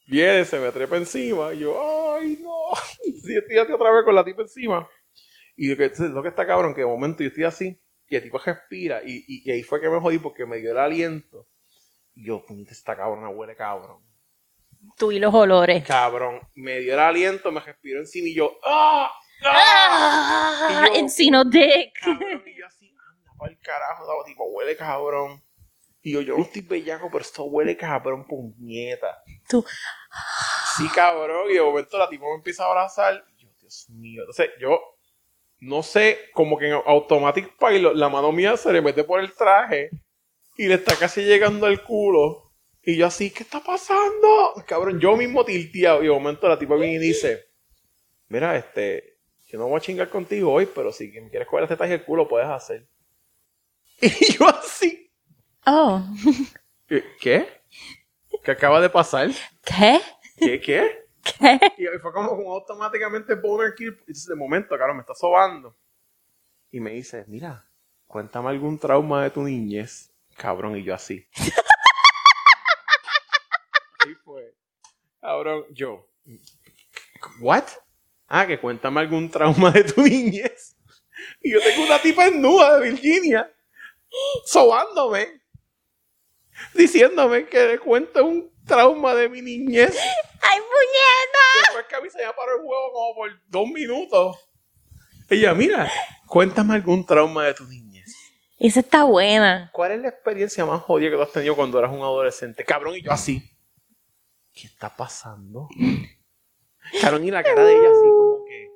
[0.07, 1.53] Viene, se me trepa encima.
[1.55, 2.51] Y yo, ay, no.
[3.23, 4.89] Sí, estoy así otra vez con la tipa encima.
[5.57, 8.23] Y lo que, lo que está cabrón, que de momento yo estoy así, y el
[8.23, 9.03] tipo respira.
[9.05, 11.47] Y, y, y ahí fue que me jodí porque me dio el aliento.
[12.15, 14.03] Y yo, puñeta, esta cabrona huele cabrón.
[14.99, 15.85] Tú y los olores.
[15.87, 16.41] Cabrón.
[16.55, 19.11] Me dio el aliento, me respiró encima y yo, ¡ah!
[19.43, 20.69] ¡Ah!
[20.69, 21.93] Ah, Y yo- Encino Dick.
[22.01, 25.43] Cabrón, y yo así, anda para el carajo, tipo, huele cabrón.
[26.03, 29.23] Y yo, yo no estoy bellaco, pero esto huele cabrón, puñeta.
[29.49, 29.65] Tú.
[30.77, 33.25] Sí, cabrón, y de momento la tipo me empieza a abrazar.
[33.37, 34.23] Y yo, Dios mío.
[34.23, 34.81] Entonces, yo
[35.61, 39.33] no sé, como que en Automatic Pilot, la mano mía se le mete por el
[39.33, 39.91] traje
[40.57, 42.53] y le está casi llegando al culo.
[42.83, 44.55] Y yo así, ¿qué está pasando?
[44.67, 46.03] Cabrón, yo mismo tilteado.
[46.03, 47.47] Y de momento la tipa viene y dice,
[48.29, 51.71] mira, este, yo no voy a chingar contigo hoy, pero si me quieres coger las
[51.71, 52.87] tetas y el culo, puedes hacer.
[54.01, 55.05] Y yo así,
[55.67, 56.03] Oh.
[57.21, 57.47] ¿Qué?
[58.45, 59.31] ¿Qué acaba de pasar?
[59.65, 60.03] ¿Qué?
[60.37, 60.61] ¿Qué?
[60.61, 61.07] ¿Qué?
[61.23, 61.59] ¿Qué?
[61.79, 63.99] Y fue como, como automáticamente boner kill.
[64.07, 65.75] Y dice, de momento, claro, me está sobando.
[66.71, 67.67] Y me dice, mira,
[68.07, 70.13] cuéntame algún trauma de tu niñez.
[70.37, 71.27] Cabrón, y yo así.
[74.07, 74.55] y fue.
[75.23, 76.07] Cabrón, yo.
[77.41, 77.65] ¿What?
[78.29, 80.77] Ah, que cuéntame algún trauma de tu niñez.
[81.41, 83.51] Y yo tengo una tipa desnuda de Virginia.
[84.45, 85.44] Sobándome.
[86.73, 89.97] Diciéndome que le cuento un trauma de mi niñez.
[90.41, 91.67] ¡Ay, puñeta!
[91.67, 94.37] Después que a mí se me paró el huevo como por dos minutos.
[95.29, 95.91] Ella, mira,
[96.27, 98.15] cuéntame algún trauma de tu niñez.
[98.59, 99.71] Esa está buena.
[99.73, 102.65] ¿Cuál es la experiencia más jodida que tú has tenido cuando eras un adolescente?
[102.65, 103.43] Cabrón, y yo así.
[104.53, 105.69] ¿Qué está pasando?
[107.01, 108.69] Cabrón, y la cara de ella así como que...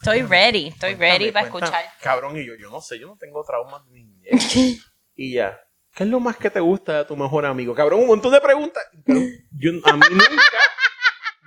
[0.00, 1.84] Estoy ready, estoy ready para escuchar.
[2.00, 4.54] Cabrón, y yo, yo no sé, yo no tengo traumas de niñez.
[5.16, 5.60] y ya,
[5.98, 7.74] ¿qué es lo más que te gusta de tu mejor amigo?
[7.74, 8.84] Cabrón, un montón de preguntas.
[9.04, 9.18] Pero
[9.50, 10.28] yo, a mí nunca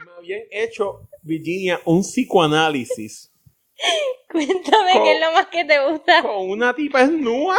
[0.06, 3.32] me habían hecho, Virginia, un psicoanálisis
[4.30, 6.22] Cuéntame qué es lo más que te gusta.
[6.22, 7.58] con una tipa desnuda.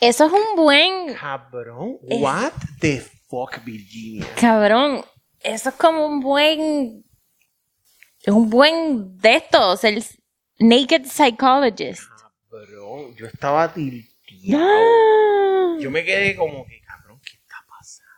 [0.00, 1.14] Eso es un buen.
[1.14, 4.24] Cabrón, what the fuck, Virginia?
[4.40, 5.04] Cabrón,
[5.40, 7.04] eso es como un buen.
[8.22, 10.04] Es un buen de estos, el
[10.60, 12.02] Naked Psychologist.
[12.48, 14.07] Cabrón, yo estaba tilteado.
[14.54, 15.76] Ah.
[15.80, 18.12] Yo me quedé como que, cabrón, ¿qué está pasando?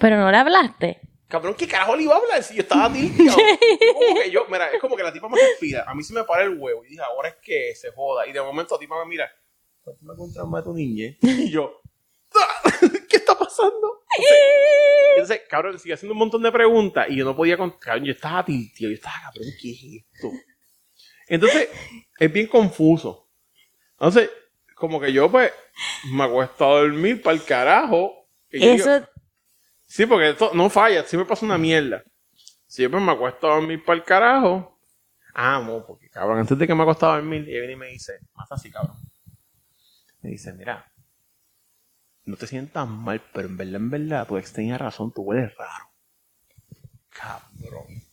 [0.00, 1.00] Pero no le hablaste.
[1.28, 3.36] Cabrón, ¿qué carajo le iba a hablar si yo estaba tilteado?
[3.36, 5.84] Como que yo, mira, es como que la tipa me respira.
[5.86, 6.84] A mí se me para el huevo.
[6.84, 8.26] Y dije, ahora es que se joda.
[8.26, 9.30] Y de momento la tipa me mira,
[9.82, 11.16] cuéntame algún trauma de tu niñez.
[11.22, 11.80] Y yo,
[12.34, 12.62] "Ah,
[13.08, 14.02] ¿qué está pasando?
[15.14, 17.78] Entonces, cabrón, sigue haciendo un montón de preguntas y yo no podía contar.
[17.80, 18.90] Cabrón, yo estaba tilteado.
[18.90, 20.28] Yo estaba, cabrón, ¿qué es esto?
[21.28, 21.68] Entonces,
[22.18, 23.28] es bien confuso.
[23.92, 24.30] Entonces,
[24.80, 25.52] como que yo, pues,
[26.10, 28.26] me acuesto a dormir para el carajo.
[28.50, 29.08] Y yo digo, Eso.
[29.86, 32.02] Sí, porque esto no falla, siempre pasa una mierda.
[32.66, 34.80] Siempre me acuesto a dormir para el carajo.
[35.34, 37.86] Ah, no, porque cabrón, antes de que me acostaba a dormir, ella viene y me
[37.88, 38.96] dice, más así, cabrón.
[40.22, 40.90] Me dice, mira,
[42.24, 45.54] no te sientas mal, pero en verdad, en verdad, tu ex tenía razón, tú hueles
[45.56, 45.90] raro.
[47.10, 48.09] Cabrón.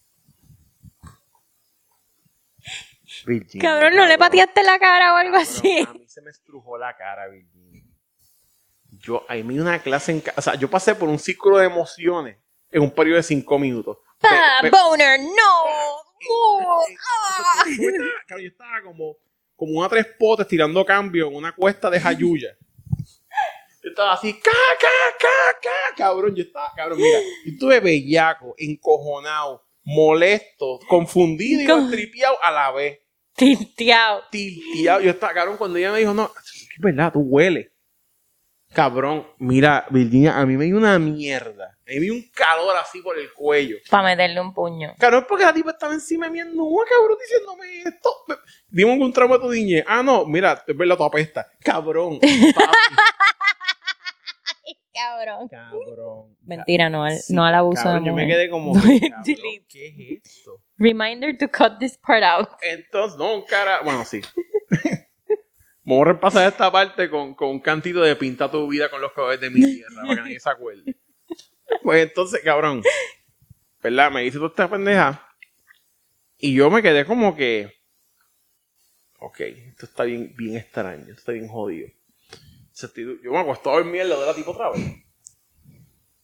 [3.26, 5.80] Virginia, Cabrón, ¿no le pateaste la cara o algo Cabrón, así?
[5.88, 7.84] A mí se me estrujó la cara, Virginia.
[8.92, 10.40] Yo, a mí una clase en casa.
[10.40, 12.38] O sea, yo pasé por un círculo de emociones
[12.72, 13.98] en un periodo de cinco minutos.
[14.24, 15.20] ¡Ah, boner!
[15.20, 15.30] ¡No!
[16.30, 16.80] ¡No!
[16.82, 17.64] ¡Ah!
[17.68, 19.18] yo estaba, cabrón, yo estaba como,
[19.56, 22.58] como una tres potes tirando cambio en una cuesta de Jayuya.
[23.84, 24.88] Yo estaba así, ca, ca,
[25.20, 26.36] ca, ca, cabrón.
[26.36, 27.20] Yo estaba, cabrón, mira.
[27.46, 33.00] Yo estuve bellaco, encojonado, molesto, confundido y Con- tripiado a la vez.
[33.38, 34.24] Tilteado.
[34.32, 35.00] tilteado.
[35.02, 37.68] Yo estaba, cabrón, cuando ella me dijo, no, es verdad, tú hueles.
[38.74, 41.78] Cabrón, mira, Virginia, a mí me dio una mierda.
[41.88, 43.78] A mí me dio un calor así por el cuello.
[43.90, 44.94] Para meterle un puño.
[45.00, 48.10] Cabrón, porque la tipa estaba encima de mí, no, cabrón, diciéndome esto.
[48.68, 49.86] Dime un trauma de tu niñez.
[49.88, 51.48] Ah, no, mira, es verdad, tu apesta.
[51.62, 52.20] Cabrón.
[54.94, 55.48] Cabrón.
[55.48, 56.38] cabrón.
[56.42, 58.36] Mentira, no al, no al abuso cabrón, de Yo me mujer.
[58.38, 59.00] quedé como, cabrón.
[59.70, 60.64] ¿qué es esto?
[60.78, 62.50] Reminder to cut this part out.
[62.62, 64.22] Entonces, no, cara, bueno, sí.
[65.84, 69.14] Vamos a repasar esta parte con, con un cantito de pinta tu vida con los
[69.14, 70.98] colores de mi tierra, para que nadie se acuerde.
[71.82, 72.84] Pues entonces, cabrón,
[73.82, 74.12] ¿verdad?
[74.12, 75.28] Me dice toda esta pendeja.
[76.38, 77.74] Y yo me quedé como que.
[79.20, 81.90] Ok, esto está bien, bien extraño, esto está bien jodido.
[83.24, 84.82] Yo me acuesto a dormir lado de la tipo otra vez.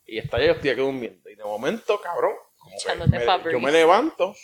[0.06, 1.30] Y está ya yo estoy aquí durmiendo.
[1.30, 3.52] Y de momento, cabrón, como que Echándote me- Febreze.
[3.52, 4.36] yo me levanto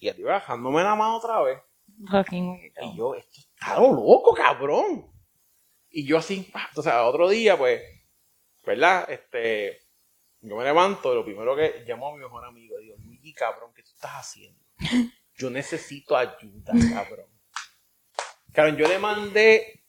[0.00, 1.58] y a ti bajándome la mano otra vez.
[2.92, 5.06] Y yo, esto está lo loco, cabrón.
[5.90, 7.82] Y yo así, ah, entonces al otro día, pues,
[8.64, 9.10] ¿verdad?
[9.10, 9.80] Este,
[10.40, 13.72] yo me levanto y lo primero que llamo a mi mejor amigo, digo, Luigi, cabrón,
[13.74, 14.60] ¿qué tú estás haciendo?
[15.34, 17.26] Yo necesito ayuda, cabrón.
[18.52, 19.84] Cabrón, yo le mandé,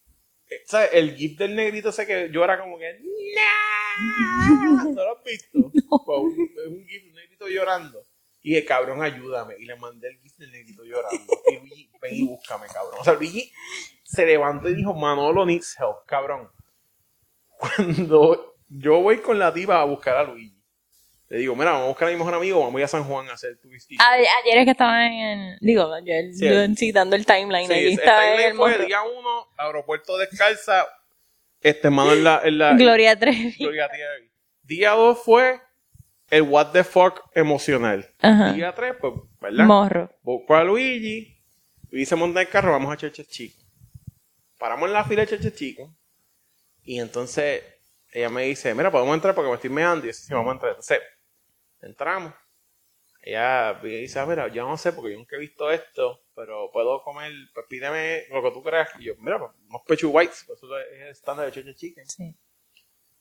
[0.48, 0.90] eh, ¿sabes?
[0.94, 4.84] El gif del negrito ese que llora como que, ¡No!
[4.94, 5.58] ¿No lo has visto?
[6.06, 7.11] Pues, es un gif,
[7.44, 8.06] negrito llorando.
[8.44, 9.54] Y dije, cabrón, ayúdame.
[9.58, 11.32] Y le mandé el gif del negrito llorando.
[11.48, 12.96] Y Luigi, ven y búscame, cabrón.
[13.00, 13.52] O sea, Luigi
[14.02, 16.50] se levantó y dijo, Manolo needs help, cabrón.
[17.58, 20.60] Cuando yo voy con la tipa a buscar a Luigi,
[21.28, 23.04] le digo, mira, vamos a buscar a mi mejor amigo, vamos a ir a San
[23.04, 24.04] Juan a hacer tu visita.
[24.10, 25.56] Ayer es que estaba en.
[25.60, 27.68] Digo, ayer Sí, yo el- citando el timeline.
[27.68, 28.84] Sí, el timeline el fue morro.
[28.86, 30.86] día uno, aeropuerto descalza,
[31.60, 32.40] este, mano en la...
[32.44, 33.54] En la Gloria Trevi.
[33.58, 34.30] Gloria Trevi.
[34.64, 35.60] Día 2 fue
[36.32, 38.08] el what the fuck emocional.
[38.18, 38.54] Ajá.
[38.54, 39.66] Día 3, pues, ¿verdad?
[39.66, 40.10] Morro.
[40.22, 41.38] Busco a Luigi.
[41.90, 43.62] Luigi se monta en el carro, vamos a Cheche Chico.
[44.58, 45.94] Paramos en la fila de Cheche Chico.
[46.84, 47.62] Y entonces
[48.10, 50.06] ella me dice, mira, podemos entrar porque me estoy meando.
[50.06, 50.70] Y yo, sí, vamos a entrar.
[50.70, 51.00] Entonces,
[51.82, 52.32] entramos.
[53.20, 56.70] Ella me dice, ah, mira, yo no sé porque yo nunca he visto esto, pero
[56.72, 58.88] puedo comer, pues pídeme lo que tú creas.
[58.98, 62.06] Y yo, mira, pues, unos pechu whites, pues eso es el estándar de Chocho Chicken.
[62.08, 62.34] Sí.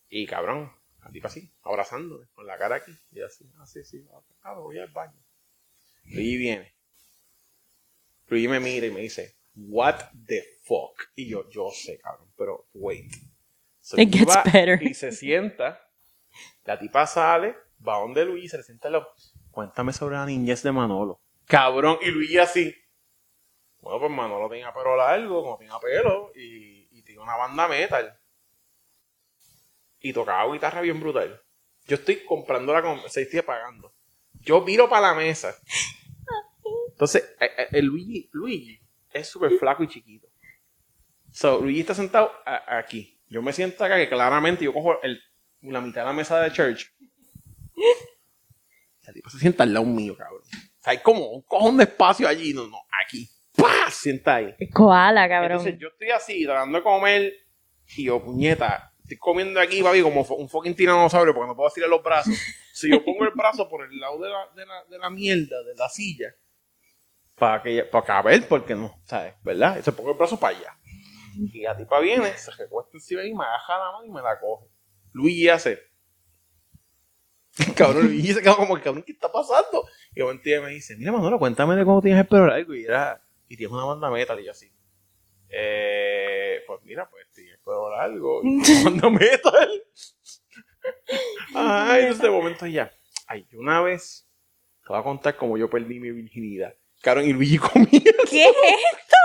[0.08, 0.72] Y cabrón,
[1.02, 2.92] a tipo así, abrazándome, con la cara aquí.
[3.12, 4.06] Y así, así, sí,
[4.44, 5.20] ah, voy al baño.
[6.06, 6.76] Luigi viene.
[8.28, 11.10] Luigi me mira y me dice, what the fuck?
[11.16, 13.12] Y yo, yo sé, cabrón, pero wait.
[13.80, 14.82] So, It gets better.
[14.82, 15.82] Y se sienta,
[16.66, 19.08] la tipa sale, va donde Luigi, se le sienta al lado.
[19.50, 21.20] Cuéntame sobre la niñez de Manolo.
[21.46, 22.74] Cabrón, y Luigi así.
[23.80, 28.21] Bueno, pues Manolo tenía pelo largo, como tenía pelo, y, y tenía una banda metal.
[30.02, 31.40] Y tocaba guitarra bien brutal.
[31.86, 33.94] Yo estoy comprando la com- se estoy pagando.
[34.42, 35.56] Yo miro para la mesa.
[36.92, 38.80] Entonces, eh, eh, el Luigi, Luigi
[39.12, 40.28] es súper flaco y chiquito.
[41.32, 43.20] So, Luigi está sentado a- aquí.
[43.28, 45.20] Yo me siento acá que claramente yo cojo el,
[45.62, 46.86] la mitad de la mesa de church.
[49.04, 50.42] La tipa se sienta al lado mío, cabrón.
[50.44, 52.54] O sea, hay como un cojón de espacio allí.
[52.54, 53.28] No, no, aquí.
[53.56, 53.90] ¡Pah!
[53.90, 54.56] Sienta ahí.
[54.74, 55.52] Koala, cabrón.
[55.60, 57.34] Entonces yo estoy así, tratando de comer,
[57.98, 61.90] y yo, puñeta, estoy comiendo aquí, papi, como un fucking tiranosaurio, porque no puedo estirar
[61.90, 62.34] los brazos.
[62.74, 65.62] Si yo pongo el brazo por el lado de la, de la, de la mierda,
[65.62, 66.34] de la silla,
[67.36, 69.36] para que para caber, porque no, ¿sabes?
[69.44, 69.78] ¿Verdad?
[69.78, 70.78] Y se pongo el brazo para allá.
[71.36, 74.40] Y la tipa viene, se recuesta encima y me agaja la mano y me la
[74.40, 74.68] coge.
[75.12, 75.82] Luigi hace.
[77.76, 79.86] Cabrón, Luigi se quedó como cabrón, ¿qué está pasando?
[80.16, 82.74] Y yo ella me dice, mira Manolo, cuéntame de cómo tienes el pelo largo.
[82.74, 84.40] Y era, y tienes una banda metal.
[84.40, 84.72] Y yo así.
[85.50, 87.26] Eh, pues mira, pues
[88.44, 89.84] Y una banda metal.
[91.54, 92.92] Ay, entonces de momento ya.
[93.28, 94.28] Ay, una vez
[94.84, 96.76] te voy a contar cómo yo perdí mi virginidad.
[97.02, 98.24] Cabrón, y Luigi comiendo.
[98.30, 98.56] ¿Qué es
[98.94, 99.18] esto?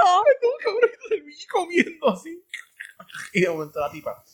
[0.65, 2.43] cabrón, y Luigi comiendo así.
[3.33, 4.25] Y de momento la tipa.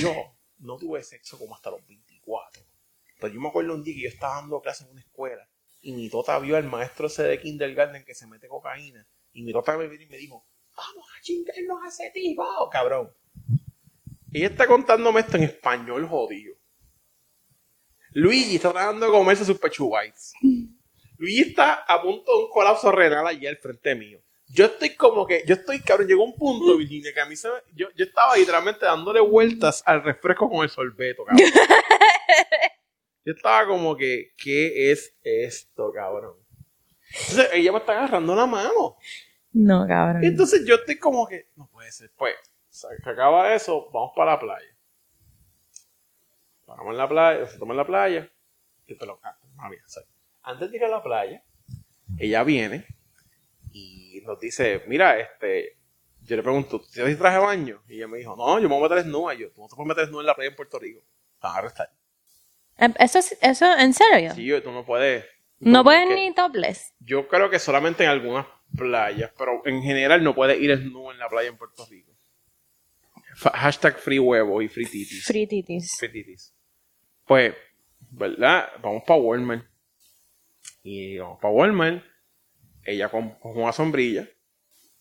[0.00, 0.12] Yo
[0.58, 2.62] no tuve sexo como hasta los 24.
[3.20, 5.48] Pero yo me acuerdo un día que yo estaba dando clases en una escuela.
[5.80, 9.06] Y mi tota vio al maestro ese de kindergarten que se mete cocaína.
[9.32, 13.12] Y mi tota me vino y me dijo, vamos a chingarnos a ese tipo, cabrón.
[14.32, 16.54] Ella está contándome esto en español jodido.
[18.10, 20.32] Luigi está tratando de comerse sus pechu whites.
[21.18, 24.20] Luigi está a punto de un colapso renal allí al frente mío.
[24.48, 27.48] Yo estoy como que, yo estoy, cabrón, llegó un punto, Virginia, que a mí se
[27.48, 31.50] me, yo, yo estaba literalmente dándole vueltas al refresco con el sorbeto, cabrón.
[33.26, 36.36] Yo estaba como que, ¿qué es esto, cabrón?
[37.08, 38.98] Entonces ella me está agarrando la mano.
[39.54, 40.22] No, cabrón.
[40.24, 42.10] Entonces yo estoy como que, no puede ser.
[42.16, 42.34] Pues,
[42.68, 44.68] se acaba eso, vamos para la playa.
[46.66, 48.30] Vamos en la playa, se toma en la playa.
[48.86, 50.02] Y pero, ah, mami, o sea,
[50.42, 51.42] antes de ir a la playa,
[52.18, 52.86] ella viene
[53.72, 55.76] y nos dice, mira, este,
[56.22, 57.82] yo le pregunto, ¿tú tienes traje de baño?
[57.88, 59.34] Y ella me dijo, no, yo me voy a meter desnuda.
[59.34, 61.00] Y yo, tú no te puedes meter desnuda en la playa en Puerto Rico.
[61.40, 61.90] Te van a arrestar.
[62.76, 64.34] Em, ¿Eso, es- eso en serio?
[64.34, 65.24] Sí, yo, tú no puedes.
[65.60, 66.92] no puedes pueden ni topless.
[66.98, 71.18] Yo creo que solamente en algunas playas, pero en general no puedes ir desnudo en
[71.18, 72.12] la playa en Puerto Rico.
[73.36, 75.24] Hashtag free huevo y free titis.
[75.24, 75.96] Free titties.
[75.98, 76.54] Free titis.
[77.26, 77.54] Pues,
[78.10, 78.68] ¿verdad?
[78.80, 79.66] Vamos para Walmart.
[80.82, 82.04] Y vamos para Walmart.
[82.84, 84.28] Ella con, con una sombrilla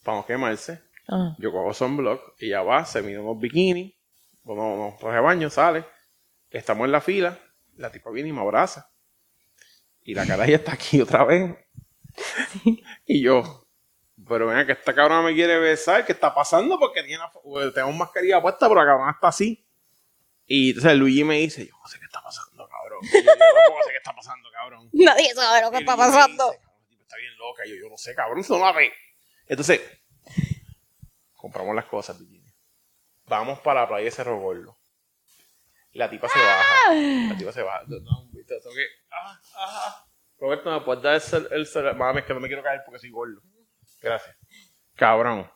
[0.03, 0.81] para no quemarse.
[1.07, 1.35] Ah.
[1.37, 2.35] Yo cojo sunblock.
[2.39, 3.93] Ella va, se mide unos bikinis.
[4.43, 5.85] Unos, unos trajes de baño, sale.
[6.49, 7.39] Estamos en la fila.
[7.75, 8.91] La tipa viene y me abraza.
[10.03, 11.55] Y la cara ya está aquí otra vez.
[13.05, 13.62] Y yo,
[14.27, 16.05] pero venga, que esta cabrona me quiere besar.
[16.05, 16.79] ¿Qué está pasando?
[16.79, 19.65] Porque tiene pues, tengo mascarilla puesta, pero la cabrona está así.
[20.45, 22.99] Y entonces Luigi me dice, yo no sé qué está pasando, cabrón.
[23.03, 24.89] Yo, yo tampoco sé qué está pasando, cabrón.
[24.93, 26.51] Nadie sabe lo que está pasando.
[26.51, 27.63] dice, "Cabrón, tipo, está bien loca.
[27.65, 28.91] Yo, yo no sé, cabrón, eso no la ve.
[29.47, 29.81] Entonces,
[31.35, 32.53] compramos las cosas, Virginia.
[33.25, 34.77] Vamos para la playa de Cerro Gordo.
[35.93, 36.93] La tipa se baja.
[37.29, 37.83] La tipa se baja.
[37.87, 38.85] No, no, tengo que...
[39.11, 40.07] Ah, ah, ah.
[40.39, 41.95] Roberto, ¿me puedes dar el, el celular?
[41.95, 43.41] Mami, es que no me quiero caer porque soy gordo.
[44.03, 44.35] Gracias.
[44.95, 45.49] Cabrón.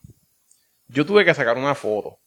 [0.88, 2.18] Yo tuve que sacar una foto.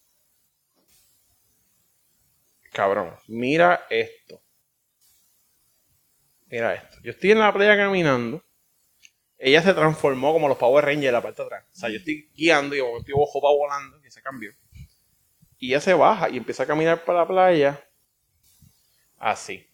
[2.72, 4.40] Cabrón, mira esto.
[6.46, 6.98] Mira esto.
[7.02, 8.44] Yo estoy en la playa caminando.
[9.38, 11.66] Ella se transformó como los Power Rangers en la parte de atrás.
[11.72, 14.52] O sea, yo estoy guiando y de momento ojo va volando y se cambió.
[15.56, 17.88] Y ella se baja y empieza a caminar para la playa.
[19.16, 19.66] Así.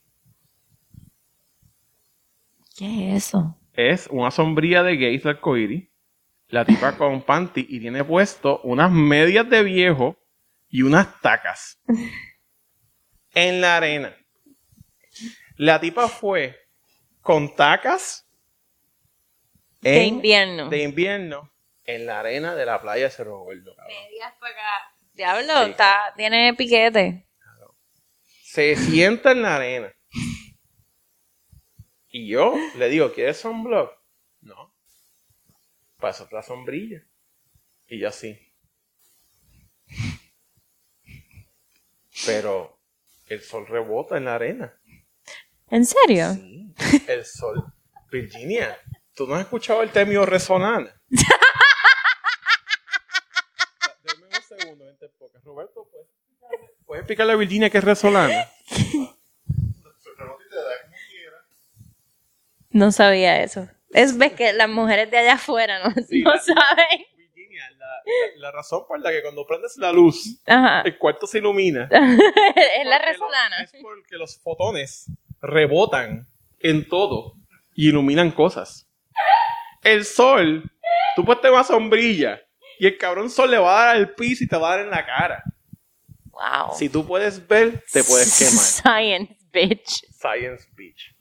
[2.76, 3.58] ¿Qué es eso?
[3.72, 5.95] Es una sombrilla de gays de arcoíris.
[6.48, 10.16] La tipa con panty y tiene puesto unas medias de viejo
[10.68, 11.80] y unas tacas.
[13.34, 14.16] En la arena.
[15.56, 16.56] La tipa fue
[17.20, 18.26] con tacas
[19.82, 20.70] De en- invierno.
[20.70, 21.52] de invierno
[21.84, 23.76] en la arena de la playa de Cerro Gordo.
[23.86, 24.94] Medias para acá.
[25.12, 25.70] Diablo, Sí.
[25.70, 27.26] está, tiene piquete.
[28.42, 29.92] Se sienta en la arena.
[32.08, 33.92] Y yo le digo, ¿quieres sunblock?
[35.98, 36.00] No.
[36.00, 37.02] Pasa otra sombrilla.
[37.88, 38.38] Y yo así.
[42.24, 42.78] Pero
[43.28, 44.80] el sol rebota en la arena.
[45.68, 46.32] ¿En serio?
[46.34, 46.74] Sí,
[47.08, 47.72] el sol.
[48.10, 48.78] Virginia,
[49.14, 51.00] ¿tú no has escuchado el término resonar?
[54.04, 55.38] Dame un segundo, vente poca.
[55.44, 58.48] Roberto, ¿puedes explicarle, ¿puedes explicarle a Virginia qué es resolana?
[62.70, 63.70] No sabía eso.
[63.90, 67.04] Es ves que las mujeres de allá afuera no, Sí, no la- saben.
[67.16, 70.82] Virginia, la, la- la razón por la que cuando prendes la luz, Ajá.
[70.82, 71.88] el cuarto se ilumina.
[71.90, 73.62] es la resolana.
[73.62, 75.06] Es porque los fotones
[75.40, 76.26] rebotan
[76.60, 77.34] en todo
[77.74, 78.88] y iluminan cosas.
[79.82, 80.70] El sol,
[81.14, 82.40] tú puedes tener una sombrilla
[82.78, 84.84] y el cabrón sol le va a dar al piso y te va a dar
[84.84, 85.42] en la cara.
[86.32, 86.74] Wow.
[86.76, 88.64] Si tú puedes ver, te puedes quemar.
[88.64, 90.04] Science, bitch.
[90.12, 91.14] Science Beach.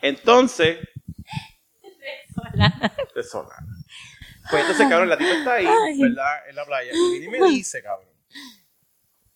[0.00, 0.78] Entonces,
[3.14, 3.58] de solar.
[4.50, 5.66] Pues entonces, cabrón, la tipa está ahí.
[6.00, 6.48] ¿verdad?
[6.48, 6.92] En la playa.
[6.92, 8.08] Y viene y me dice, cabrón.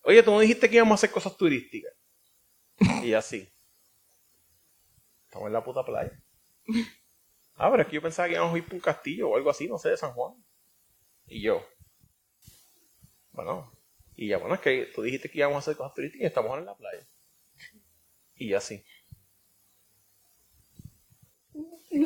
[0.01, 1.93] Oye, tú no dijiste que íbamos a hacer cosas turísticas.
[3.03, 3.49] Y así.
[5.25, 6.11] Estamos en la puta playa.
[7.55, 9.49] Ah, pero es que yo pensaba que íbamos a ir por un castillo o algo
[9.49, 10.33] así, no sé, de San Juan.
[11.27, 11.65] Y yo.
[13.31, 13.71] Bueno.
[14.15, 16.57] Y ya, bueno, es que tú dijiste que íbamos a hacer cosas turísticas y estamos
[16.57, 17.07] en la playa.
[18.35, 18.83] Y así.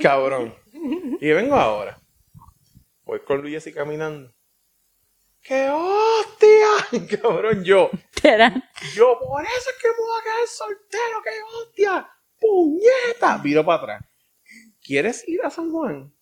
[0.02, 0.54] Cabrón.
[1.20, 2.00] Y vengo ahora.
[3.04, 4.34] Voy con Luis así caminando.
[5.42, 7.18] ¡Qué hostia!
[7.22, 7.90] Cabrón, yo.
[8.94, 12.10] Yo, por eso es que me voy a quedar soltero, qué hostia.
[12.40, 13.38] ¡Puñeta!
[13.38, 14.06] Viro para atrás.
[14.82, 16.14] ¿Quieres ir a San Juan?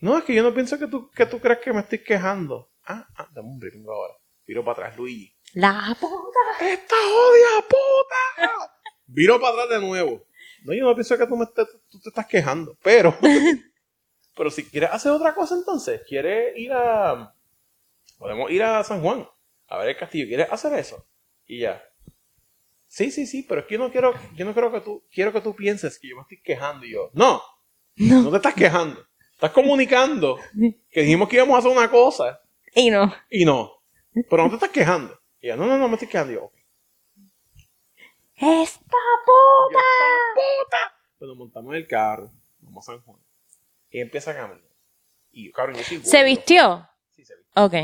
[0.00, 2.70] No, es que yo no pienso que tú, que tú creas que me estoy quejando.
[2.84, 4.14] Ah, ah, dame un brinco ahora.
[4.46, 5.34] Viro para atrás, Luigi.
[5.54, 6.64] La puta.
[6.64, 8.72] ¡Esta odia puta!
[9.06, 10.24] Viro para atrás de nuevo.
[10.64, 13.16] No, yo no pienso que tú, me estés- tú te estás quejando, pero...
[14.36, 17.34] pero si quieres hacer otra cosa entonces, quieres ir a...
[18.18, 19.26] Podemos ir a San Juan,
[19.68, 20.26] a ver el castillo.
[20.26, 21.06] ¿Quieres hacer eso?
[21.46, 21.82] Y ya.
[22.86, 25.32] Sí, sí, sí, pero es que yo no quiero, yo no quiero que tú, quiero
[25.32, 27.10] que tú pienses que yo me estoy quejando y yo.
[27.12, 27.40] No,
[27.96, 29.04] no, te estás quejando.
[29.34, 30.38] Estás comunicando
[30.90, 32.40] que dijimos que íbamos a hacer una cosa
[32.74, 33.14] Y no.
[33.30, 33.72] y no.
[34.28, 35.16] Pero no te estás quejando.
[35.40, 36.32] Y ella, no, no, no me estoy quejando.
[36.32, 36.54] Y yo, ok.
[38.40, 39.78] ¡Esta Yo, puta!
[39.78, 40.94] ¡esta puta!
[41.18, 43.18] Pues nos montamos en el carro, vamos a San Juan.
[43.90, 44.62] Y empieza a caminar.
[45.30, 46.10] Y cabrón, yo soy gordo.
[46.10, 46.88] ¿Se vistió?
[47.10, 47.64] Sí, se vistió.
[47.64, 47.74] Ok.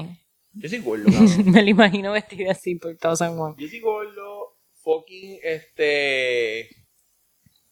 [0.52, 1.44] Yo soy gordo, cabrón.
[1.52, 3.54] Me lo imagino vestido así por todo San Juan.
[3.58, 6.68] Yo soy gordo, fucking, este...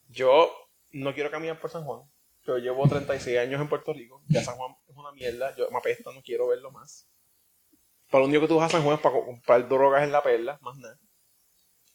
[0.08, 0.50] Yo
[0.90, 2.02] no quiero caminar por San Juan.
[2.44, 4.22] Yo llevo 36 años en Puerto Rico.
[4.28, 5.54] Ya San Juan es una mierda.
[5.56, 7.08] Yo me apesta, no quiero verlo más.
[8.10, 10.12] Para lo único que tú vas a San Juan es para co- comprar drogas en
[10.12, 10.98] la perla, más nada.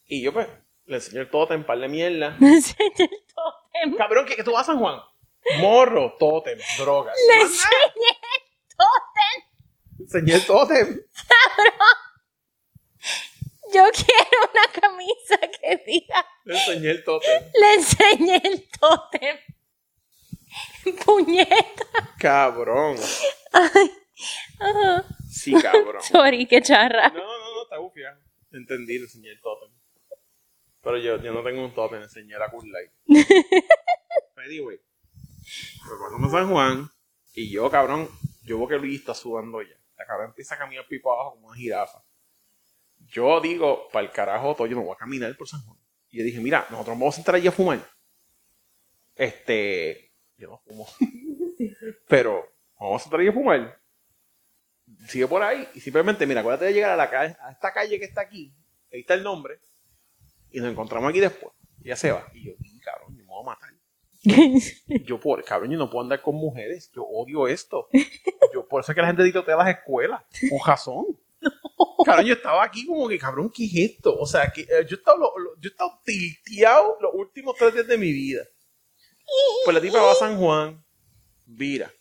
[0.06, 0.48] Y yo, pues,
[0.88, 2.36] le enseño el totem, par de mierda.
[2.40, 3.96] Le enseñé el tótem.
[3.96, 5.00] Cabrón, que, que tú vas a San Juan.
[5.60, 7.14] Morro, totem, drogas.
[7.28, 8.42] Le enseñé el
[8.76, 10.00] tótem.
[10.00, 11.00] Enseñé el totem.
[13.74, 16.26] Yo quiero una camisa que diga.
[16.44, 17.44] Le enseñé el totem.
[17.52, 19.36] Le enseñé el tótem.
[21.04, 22.14] Puñeta.
[22.18, 22.96] Cabrón.
[23.52, 25.04] Ajá.
[25.30, 26.02] Sí, cabrón.
[26.02, 27.10] Sorry, qué charra.
[27.10, 28.18] No, no, no, está bufia.
[28.52, 29.67] Entendí, le enseñé el totem.
[30.88, 32.90] Pero yo, yo no tengo un totem, le enseñé la cool light.
[34.36, 34.80] anyway.
[35.86, 36.90] Pues pasamos San Juan.
[37.34, 38.08] Y yo, cabrón,
[38.42, 39.76] yo veo que Luis está sudando ya.
[39.98, 42.02] La cabrón empieza a caminar pipa abajo como una jirafa.
[43.00, 45.76] Yo digo, para el carajo, todo, yo no voy a caminar por San Juan.
[46.08, 47.86] Y yo dije, mira, nosotros nos vamos a entrar allí a fumar.
[49.14, 50.88] Este, yo no fumo.
[52.08, 53.78] Pero vamos a entrar allí a fumar.
[55.06, 57.98] Sigue por ahí y simplemente, mira, acuérdate de llegar a la calle, a esta calle
[57.98, 58.54] que está aquí.
[58.90, 59.60] Ahí está el nombre.
[60.50, 61.52] Y nos encontramos aquí después.
[61.82, 62.26] Y ya se va.
[62.34, 63.70] Y yo, "Y, cabrón, yo me voy a matar.
[65.06, 66.90] Yo, por, cabrón, yo no puedo andar con mujeres.
[66.94, 67.88] Yo odio esto.
[68.52, 70.22] Yo, por eso es que la gente tirotea las escuelas.
[70.50, 71.06] Con razón.
[72.04, 74.18] Cabrón, yo estaba aquí como que, cabrón, ¿qué es esto?
[74.18, 77.54] O sea, que eh, yo he estado, lo- lo- yo he estado tilteado los últimos
[77.56, 78.42] tres días de mi vida.
[79.64, 80.84] Pues la tipa va a San Juan,
[81.46, 81.92] vira.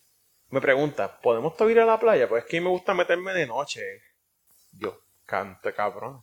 [0.50, 2.28] Me pregunta, ¿podemos ir a la playa?
[2.28, 3.82] Pues es que me gusta meterme de noche.
[4.72, 6.22] Yo, canta cabrón.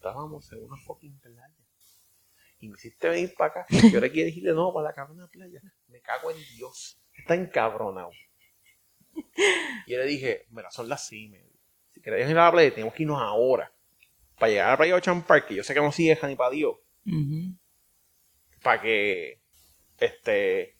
[0.00, 1.54] Estábamos en una fucking playa.
[2.58, 3.66] Y me hiciste venir para acá.
[3.68, 5.60] Y ahora quieres ir de nuevo para la cabrona playa.
[5.88, 6.98] Me cago en Dios.
[7.12, 8.10] Está encabronado.
[9.86, 11.52] Y yo le dije, mira, son las 6 y media.
[11.90, 13.70] Si querés ir a la playa, tenemos que irnos ahora.
[14.38, 16.34] Para llegar a la playa de Ocean Park, que yo sé que no sigue ni
[16.34, 16.76] para Dios.
[18.62, 19.42] Para que,
[19.98, 20.78] este,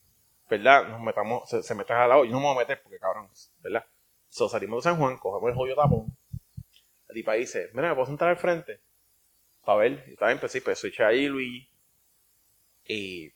[0.48, 0.88] ¿verdad?
[0.88, 2.24] Nos metamos, se, se metan al lado.
[2.24, 3.84] Yo no me voy a meter porque, cabrón, ¿verdad?
[4.30, 6.06] So, salimos de San Juan, cogemos el joyo tapón.
[7.06, 8.80] La tipa dice, mira, ¿me puedo sentar al frente?
[9.70, 10.04] Para ver.
[10.08, 11.68] Y estaba en pues, pues switché ahí, Luigi.
[12.86, 13.32] Y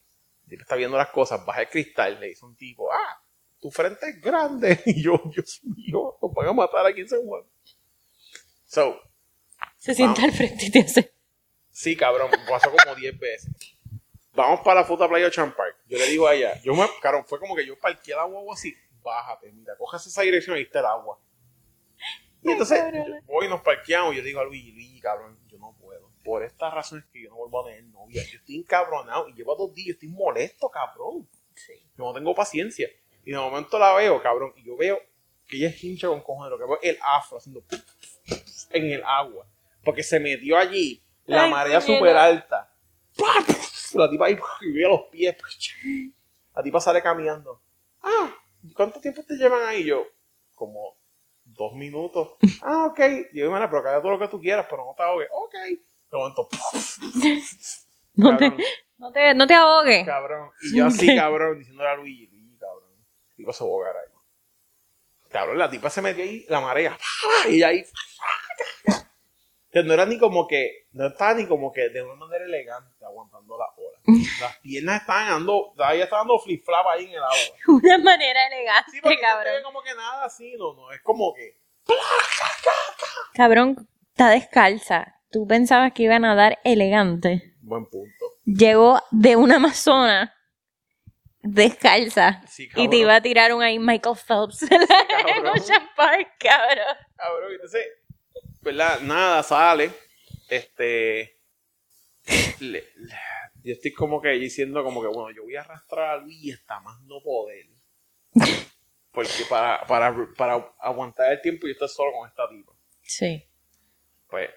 [0.51, 3.23] está viendo las cosas, baja el cristal, le dice un tipo, ah,
[3.61, 4.83] tu frente es grande.
[4.87, 7.45] Y yo, Dios mío, nos van a matar aquí en San Juan.
[8.67, 9.01] So,
[9.79, 10.33] Se sienta Vamos.
[10.33, 11.15] al frente y te hace.
[11.71, 13.53] sí, cabrón, pasó como 10 veces.
[14.33, 15.77] Vamos para la foto Playa Ocean Park.
[15.87, 18.55] Yo le digo a ella, yo me, cabrón, fue como que yo parqué la guagua
[18.55, 21.21] así, bájate, mira, cojas esa dirección y está el agua.
[22.43, 25.39] Y entonces, yo voy y nos parqueamos, y yo digo a Luigi, Luigi, cabrón,
[26.25, 26.31] yo.
[26.31, 28.23] Por estas razones que yo no vuelvo a tener novia.
[28.25, 31.29] Yo estoy encabronado y llevo dos días, estoy molesto, cabrón.
[31.97, 32.89] Yo no tengo paciencia.
[33.25, 34.99] Y de momento la veo, cabrón, y yo veo
[35.47, 37.65] que ella es hincha con cojones, lo que veo es el afro haciendo
[38.71, 39.47] en el agua.
[39.85, 42.75] Porque se metió allí, la Ay, marea súper alta.
[43.95, 44.37] La tipa ahí
[44.73, 45.37] veo los pies.
[46.55, 47.63] La tipa sale caminando.
[48.03, 48.35] Ah,
[48.75, 49.85] ¿cuánto tiempo te llevan ahí?
[49.85, 50.07] Yo,
[50.55, 50.97] como
[51.45, 52.37] dos minutos.
[52.63, 53.01] Ah, ok.
[53.33, 55.29] Yo, bueno, pero haga todo lo que tú quieras, pero no te ahogues.
[55.33, 55.55] Ok.
[58.17, 58.53] No te,
[58.99, 60.07] no te, no te ahogues.
[60.07, 60.51] cabrón.
[60.63, 62.91] Y yo así, cabrón, diciéndole a Luigi, Luigi, cabrón.
[63.47, 64.13] Va a ahogar ahí.
[65.31, 66.97] Cabrón, la tipa se metió ahí, la marea.
[67.49, 67.85] Y ahí.
[68.87, 72.45] O sea, no era ni como que, no estaba ni como que de una manera
[72.45, 73.99] elegante aguantando la ola.
[74.41, 77.37] Las piernas estaban dando, ella estaba dando flip flap ahí en el agua.
[77.67, 79.63] Una manera elegante, Sí, porque no cabrón.
[79.65, 81.59] como que nada así, no, no, es como que.
[83.35, 85.14] Cabrón, está descalza.
[85.35, 87.57] Tú pensabas que iba a nadar elegante.
[87.61, 88.25] Buen punto.
[88.45, 90.33] Llegó de una amazona
[91.43, 92.41] descalza.
[92.47, 95.47] Sí, Y te iba a tirar un ahí Michael Phelps en cabrón.
[95.59, 96.97] Ocean Park, cabrón.
[97.17, 97.85] Cabrón, entonces,
[98.63, 99.01] ¿verdad?
[99.01, 99.91] Nada, sale.
[100.49, 101.41] Este.
[102.61, 103.19] le- le-
[103.65, 106.79] yo estoy como que diciendo, como que, bueno, yo voy a arrastrar a Luis hasta
[106.79, 107.67] más no poder.
[109.11, 112.73] Porque para, para, para aguantar el tiempo yo estoy solo con esta tipa.
[113.03, 113.43] Sí,
[114.29, 114.49] Pues,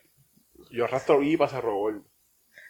[0.72, 2.05] yo arrastro a Luis para Cerro Gordo,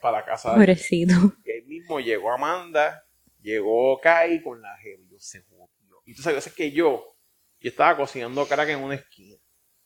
[0.01, 1.13] para la casa de pobrecito.
[1.45, 3.03] Y ahí mismo llegó Amanda,
[3.41, 6.01] llegó Kai con la jeva y yo se jodió.
[6.05, 7.03] Y tú sabes, es que yo,
[7.59, 9.37] yo estaba cocinando crack en una esquina.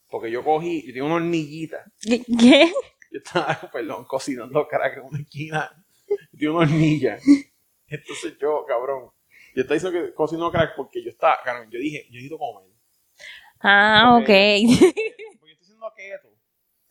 [0.10, 1.86] Porque yo cogí, yo tenía una hornillita.
[2.02, 2.72] ¿Qué?
[3.12, 5.86] Yo estaba, perdón, cocinando crack en una esquina.
[6.08, 7.18] Yo tenía una hornilla.
[7.88, 9.10] Entonces yo, cabrón,
[9.56, 12.70] yo estaba diciendo que cocino crack porque yo estaba, cabrón, yo dije, yo necesito comer.
[13.62, 14.24] Ah, Ok.
[14.24, 14.30] ok.
[15.40, 16.30] Porque yo estoy haciendo keto.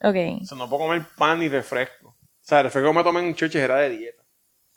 [0.03, 2.09] Ok, O sea, no puedo comer pan ni refresco.
[2.09, 4.23] O sea, el refresco que me tomé en churches era de dieta.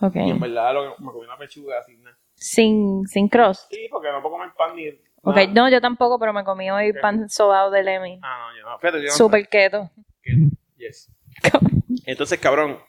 [0.02, 0.16] ok.
[0.16, 2.18] Y en verdad lo que me comí una pechuga así, nada.
[2.36, 3.68] Sin, sin cross.
[3.70, 4.90] Sí, porque no puedo comer pan ni.
[5.26, 5.48] Ok, nada.
[5.48, 8.20] no, yo tampoco, pero me comí hoy pan sobado de Lemmy.
[8.22, 8.80] Ah, no, yo no.
[8.80, 9.90] Fíjate, yo no Super keto.
[10.24, 10.34] sé.
[10.78, 11.10] Yes.
[12.06, 12.80] Entonces, cabrón,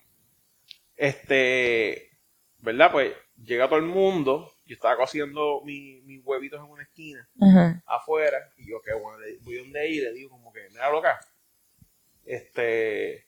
[0.96, 2.10] este,
[2.58, 2.90] ¿verdad?
[2.92, 3.12] Pues
[3.42, 4.50] llega todo el mundo.
[4.66, 7.82] Yo estaba cociendo mi- mis huevitos en una esquina, Ajá.
[7.86, 11.20] afuera, y yo, qué bueno, le- voy donde y le digo, como que, mira, loca,
[12.26, 13.26] este,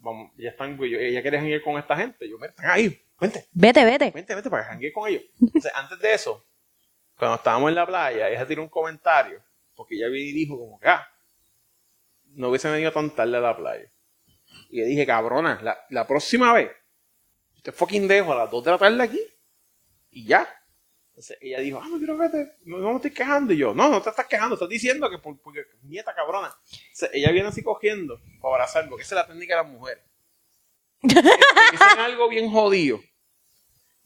[0.00, 2.28] vamos, ya están, yo, ella quiere janguear con esta gente.
[2.28, 4.10] Yo, mira, están ahí, vente, Vete, vete.
[4.10, 5.22] vente, vente para que janguee con ellos.
[5.40, 6.46] Entonces, antes de eso,
[7.16, 9.42] cuando estábamos en la playa, ella tiró un comentario,
[9.74, 11.06] porque ella dijo como que, ah,
[12.34, 13.90] no hubiese venido tan tarde a la playa.
[14.70, 16.70] Y le dije, cabrona, la, la próxima vez,
[17.62, 19.20] te fucking dejo a las 2 de la tarde aquí,
[20.10, 20.48] y ya.
[21.12, 23.52] Entonces ella dijo, ah, no quiero verte, no, no me estoy quejando.
[23.52, 26.50] Y yo, no, no te estás quejando, estás diciendo que por, porque, nieta cabrona.
[26.70, 30.02] Entonces, ella viene así cogiendo para abrazar, porque esa es la técnica de las mujeres.
[31.02, 31.08] Te
[31.72, 33.00] dicen algo bien jodido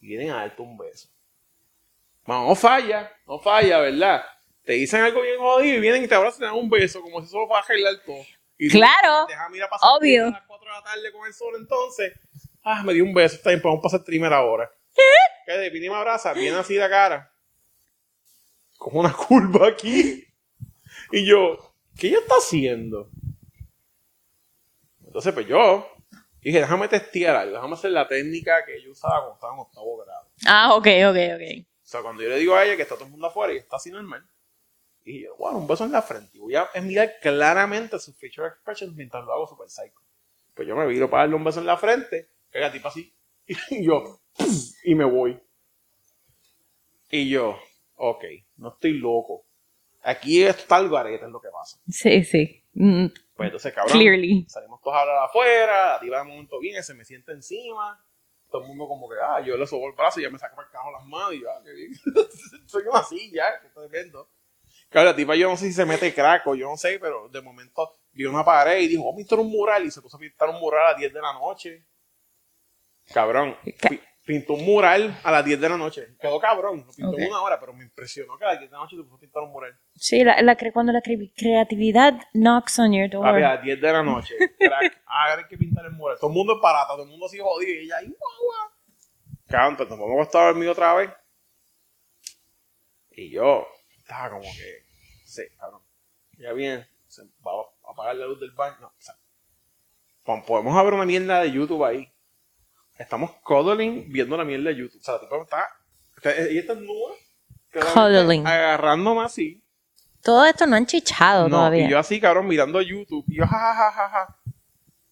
[0.01, 1.09] y vienen a darte un beso.
[2.25, 4.25] Bueno, no falla, no falla, ¿verdad?
[4.65, 7.01] Te dicen algo bien jodido y vienen y te abrazan y te dan un beso,
[7.01, 8.25] como si solo fuera a arreglar todo.
[8.59, 10.27] Y Claro, Deja mira pasar obvio.
[10.27, 12.13] a las 4 de la tarde con el sol entonces.
[12.65, 14.69] Ah, me dio un beso, está bien, a pasar trimmer ahora.
[14.97, 15.53] ¿Qué?
[15.53, 17.33] De viene y me abraza, viene así la cara.
[18.79, 20.27] Con una curva aquí.
[21.13, 23.11] Y yo, ¿qué ella está haciendo?
[25.05, 25.87] Entonces, pues yo
[26.41, 29.97] dije, déjame testear algo, déjame hacer la técnica que yo usaba cuando estaba en octavo
[29.99, 30.29] grado.
[30.47, 31.67] Ah, ok, ok, ok.
[31.87, 33.59] O sea, cuando yo le digo a ella que está todo el mundo afuera y
[33.59, 34.27] está así normal,
[35.05, 36.37] y yo, bueno, un beso en la frente.
[36.37, 40.01] Y voy a mirar claramente sus feature expressions mientras lo hago super psycho.
[40.53, 43.15] Pues yo me viro para darle un beso en la frente, que la tipa así,
[43.71, 44.21] y yo,
[44.85, 45.41] y me voy.
[47.11, 47.57] Y yo,
[47.97, 48.25] ok,
[48.57, 49.45] no estoy loco.
[50.03, 51.79] Aquí está el garete, es lo que pasa.
[51.89, 52.63] Sí, sí.
[52.75, 53.07] Mm,
[53.37, 54.47] Pues entonces, cabrón, Clearly.
[54.49, 58.01] salimos todos a hablar afuera, la tipa de momento viene, se me sienta encima,
[58.51, 60.61] todo el mundo como que, ah, yo le subo el brazo y ya me saco
[60.61, 61.93] el cajón las manos y yo, ah, qué bien.
[62.67, 64.29] Soy como así ya, que estoy viendo.
[64.91, 67.29] Claro, la tipa yo no sé si se mete crack o yo no sé, pero
[67.29, 70.17] de momento vio una pared y dijo, vamos a pintar un mural y se puso
[70.17, 71.85] a pintar un mural a las 10 de la noche.
[73.13, 73.57] Cabrón,
[74.27, 76.17] pintó un mural a las 10 de la noche.
[76.21, 77.19] Quedó cabrón, lo pintó Ok.
[77.21, 79.15] en una hora, pero me impresionó que a las 10 de la noche se puso
[79.15, 79.79] a pintar un mural.
[79.95, 83.27] Sí, la, la cuando la cre- creatividad knocks on your door.
[83.27, 84.35] A las 10 de la noche.
[84.59, 86.19] Crack, ahora hay que pintar el mural.
[86.21, 88.71] Todo el mundo es barato, todo el mundo así jodido y ella ahí, guau, guau.
[89.49, 91.11] Cabrón, pues nos vamos a acostar a dormir otra vez.
[93.13, 93.67] Y yo
[93.97, 94.83] estaba como que,
[95.25, 95.83] sí, cabrón.
[96.39, 97.53] Ya viene, se va
[97.85, 98.77] a apagar la luz del baño.
[98.81, 99.15] No, o sea,
[100.45, 102.13] podemos ver una mierda de YouTube ahí.
[102.99, 105.01] Estamos cuddling viendo la mierda de YouTube.
[105.01, 105.69] O sea, la tipa está,
[106.17, 106.75] está ella está
[107.71, 108.47] claramente Cuddling.
[108.47, 109.63] Agarrándome así.
[110.23, 111.87] Todo esto no han chichado No, todavía.
[111.87, 113.25] y yo así, cabrón, mirando YouTube.
[113.29, 113.91] Y yo, jajajaja.
[113.93, 114.37] Ja, ja, ja.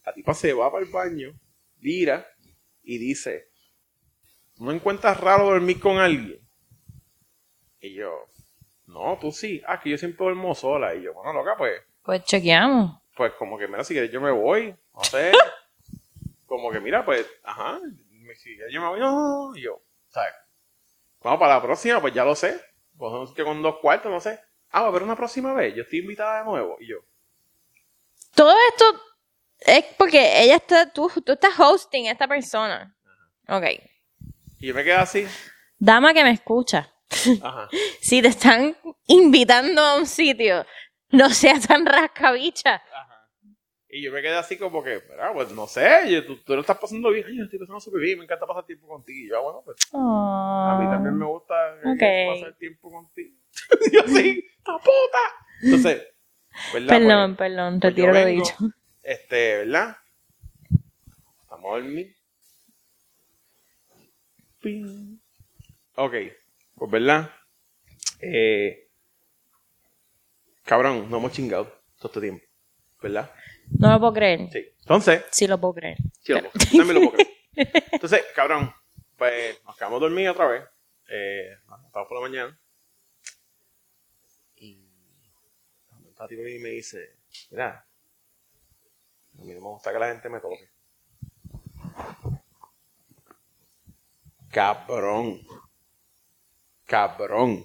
[0.07, 1.39] La tipa se va para el baño,
[1.81, 2.27] mira
[2.83, 3.49] y dice:
[4.57, 6.41] ¿No encuentras raro dormir con alguien?
[7.81, 8.11] Y yo,
[8.87, 9.63] no, tú sí.
[9.67, 10.95] Ah, que yo siempre duermo sola.
[10.95, 12.99] Y yo, bueno, loca, pues, Pues chequeamos.
[13.17, 14.75] pues como que, mira, si quieres yo me voy.
[14.95, 15.33] No sé.
[16.57, 17.79] como que, mira, pues, ajá.
[18.11, 19.53] me- Si yo me voy, no.
[19.55, 20.33] Y yo, ¿sabes?
[21.23, 22.61] Vamos para la próxima, pues ya lo sé.
[22.97, 24.41] Pues sitio con dos cuartos, no sé.
[24.71, 25.75] Ah, va a haber una próxima vez.
[25.75, 26.77] Yo estoy invitada de nuevo.
[26.81, 26.97] Y yo,
[28.35, 28.85] Todo esto
[29.61, 32.95] es porque ella está, tú, tú estás hosting a esta persona.
[33.49, 33.65] Ok.
[34.59, 35.27] y yo me quedé así.
[35.79, 36.91] Dama que me escucha.
[37.43, 37.69] Ajá.
[38.01, 38.77] Si te están
[39.07, 40.67] invitando a un sitio,
[41.11, 42.75] no seas tan rascabicha.
[42.93, 43.14] Ajá.
[43.97, 46.63] Y yo me quedé así como que, "Mira, pues no sé, yo- tú, tú lo
[46.63, 47.27] estás pasando bien.
[47.33, 49.25] Yo estoy pasando súper bien, me encanta pasar tiempo contigo.
[49.25, 51.97] Y yo, ah, bueno, pues a mí también me gusta eh,
[52.35, 53.37] pasar tiempo contigo.
[53.93, 55.19] yo así, ¡ta puta!
[55.63, 56.09] Entonces,
[56.73, 56.89] ¿verdad?
[56.99, 58.55] Perdón, Pues, perdón, pues yo retiro lo dicho.
[59.03, 59.97] Este, ¿verdad?
[61.49, 62.17] Vamos a dormir.
[64.61, 65.19] Ping.
[65.97, 66.15] Ok,
[66.75, 67.31] pues ¿verdad?
[68.21, 68.89] Eh,
[70.65, 71.67] cabrón, no hemos chingado
[71.99, 72.45] todo este tiempo,
[73.01, 73.31] ¿verdad?
[73.71, 74.49] No lo puedo creer.
[74.53, 74.67] Sí.
[74.81, 75.99] Entonces, Sí lo puedo creer.
[76.21, 76.77] sí, lo puedo creer.
[76.77, 77.35] También lo puedo creer.
[77.93, 78.73] Entonces, cabrón,
[79.17, 80.65] pues nos quedamos dormidos otra vez.
[81.09, 82.61] Eh, nos levantamos por la mañana.
[84.57, 84.89] Y
[86.17, 87.17] Tati viene y me dice,
[87.51, 87.87] mira,
[89.39, 90.71] a mí no me gusta que la gente me toque.
[94.51, 95.41] Cabrón.
[96.87, 97.65] Cabrón.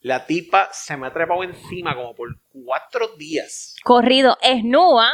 [0.00, 3.76] La tipa se me ha trepado encima como por cuatro días.
[3.84, 5.10] Corrido, es nua.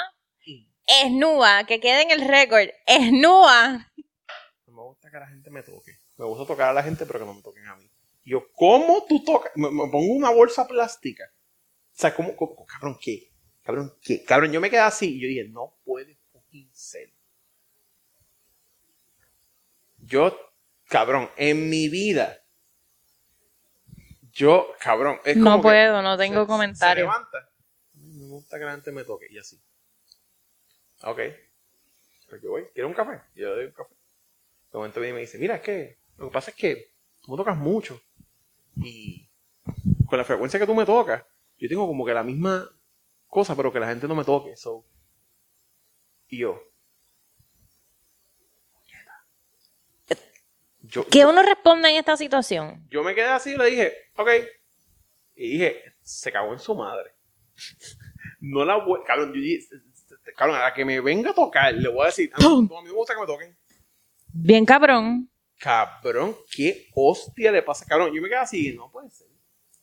[0.86, 2.68] Es nua, que quede en el récord.
[2.86, 3.90] Es nua.
[4.66, 5.92] No me gusta que la gente me toque.
[6.18, 7.90] Me gusta tocar a la gente, pero que no me toquen a mí.
[8.24, 9.52] Yo, ¿cómo tú tocas?
[9.54, 11.24] Me, me pongo una bolsa plástica.
[11.26, 13.30] O sea, ¿cómo, cómo- cabrón, qué?
[13.62, 14.22] Cabrón, ¿qué?
[14.24, 17.12] Cabrón, yo me quedé así y yo dije, no puede fucking ser.
[19.98, 20.38] Yo,
[20.88, 22.43] cabrón, en mi vida,
[24.34, 27.04] yo, cabrón, es No como puedo, no tengo se- comentario.
[27.04, 27.50] Se levanta.
[27.94, 29.60] Me gusta que la gente me toque y así.
[31.02, 31.20] Ok.
[32.28, 33.20] Pues yo voy, ¿quieres un café?
[33.34, 33.94] Yo le doy un café.
[34.72, 37.30] De momento viene y me dice, mira, es que lo que pasa es que tú
[37.30, 38.00] me tocas mucho.
[38.76, 39.28] Y
[40.06, 41.24] con la frecuencia que tú me tocas,
[41.58, 42.68] yo tengo como que la misma
[43.28, 44.56] cosa, pero que la gente no me toque.
[44.56, 44.84] So.
[46.28, 46.60] Y yo.
[50.86, 52.86] Yo, ¿Qué yo- uno responde en esta situación?
[52.90, 54.28] yo me quedé así y le dije, ok.
[55.36, 57.12] Y dije, se cagó en su madre.
[58.40, 59.00] no la voy.
[59.06, 59.66] Cabrón, yo dije,
[60.36, 62.82] cabrón, a la que me venga a tocar, le voy a decir, a mí, a
[62.82, 63.56] mí me gusta que me toquen.
[64.32, 65.30] Bien cabrón.
[65.58, 68.12] Cabrón, qué hostia le pasa, cabrón.
[68.14, 69.28] Yo me quedé así, no puede ser.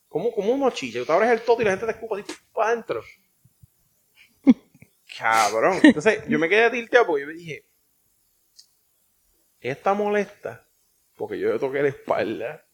[0.07, 1.03] ¿Cómo, cómo uno chilla?
[1.05, 3.01] Tú abres el toto y la gente te escupa así para adentro.
[5.17, 5.79] Cabrón.
[5.81, 7.65] Entonces, yo me quedé tilteado porque yo me dije,
[9.59, 10.67] está molesta
[11.21, 12.65] porque yo le toqué la espalda.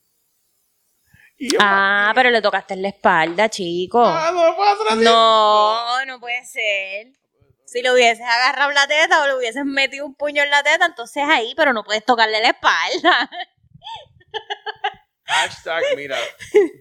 [1.38, 4.02] Y yo, Ah, pero le tocaste en la espalda, chico.
[4.04, 4.32] ah,
[4.96, 4.96] no.
[5.04, 7.08] No, no puede ser.
[7.66, 10.86] Si le hubieses agarrado la teta o le hubieses metido un puño en la teta,
[10.86, 13.30] entonces ahí, pero no puedes tocarle la espalda.
[15.26, 16.18] Hashtag, mira,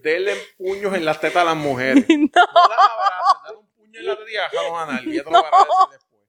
[0.03, 2.05] denle puños en las tetas a las mujeres.
[2.09, 2.27] No.
[2.33, 5.15] No las dale un puño en la teta y a nadie.
[5.17, 6.23] Ya te lo agradeces después.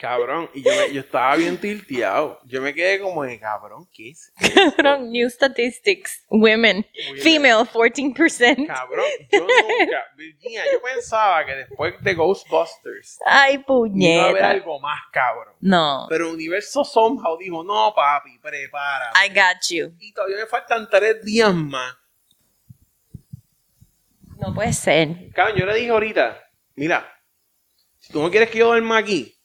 [0.00, 2.40] Cabrón, y yo, me- yo estaba bien tilteado.
[2.46, 4.32] Yo me quedé como de cabrón, ¿qué es?
[4.76, 6.24] Cabrón, New statistics.
[6.30, 6.86] Women.
[7.22, 8.66] Female, 14%.
[8.66, 14.50] Cabrón, yo nunca, Virginia, yo pensaba que después de Ghostbusters Ay, iba a haber puñeta.
[14.50, 15.54] algo más cabrón.
[15.60, 16.06] No.
[16.08, 19.12] Pero el universo somehow dijo, no papi, prepara.
[19.22, 19.92] I got you.
[19.98, 21.94] Y todavía me faltan tres días más.
[24.38, 25.30] No puede ser.
[25.34, 26.42] Cabrón, yo le dije ahorita,
[26.74, 27.06] mira,
[27.98, 29.36] si tú no quieres que yo duerma aquí,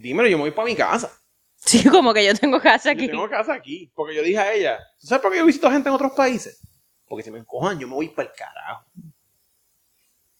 [0.00, 1.10] dímelo, yo me voy para mi casa.
[1.56, 3.06] Sí, como que yo tengo casa aquí.
[3.06, 3.90] Yo tengo casa aquí.
[3.94, 6.60] Porque yo dije a ella, ¿tú sabes por qué yo visito gente en otros países?
[7.06, 8.84] Porque si me encojan, yo me voy para el carajo.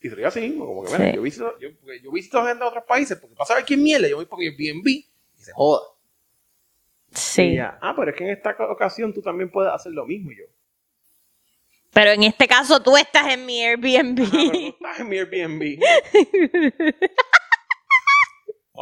[0.01, 1.17] Y sería así, como que, mira, Sí.
[1.17, 1.69] yo, visito, yo,
[2.03, 4.87] yo visito gente en otros países, porque para saber quién mierda, yo voy para Airbnb
[4.89, 5.07] y
[5.37, 5.83] se joda.
[7.13, 7.43] Y Sí.
[7.43, 10.31] ella, ah, pero es que en esta ocasión tú también puedes hacer lo mismo.
[10.33, 10.45] Y yo,
[11.93, 14.21] Pero en este caso tú estás en mi Airbnb.
[14.23, 15.81] ah, pero tú estás en mi Airbnb.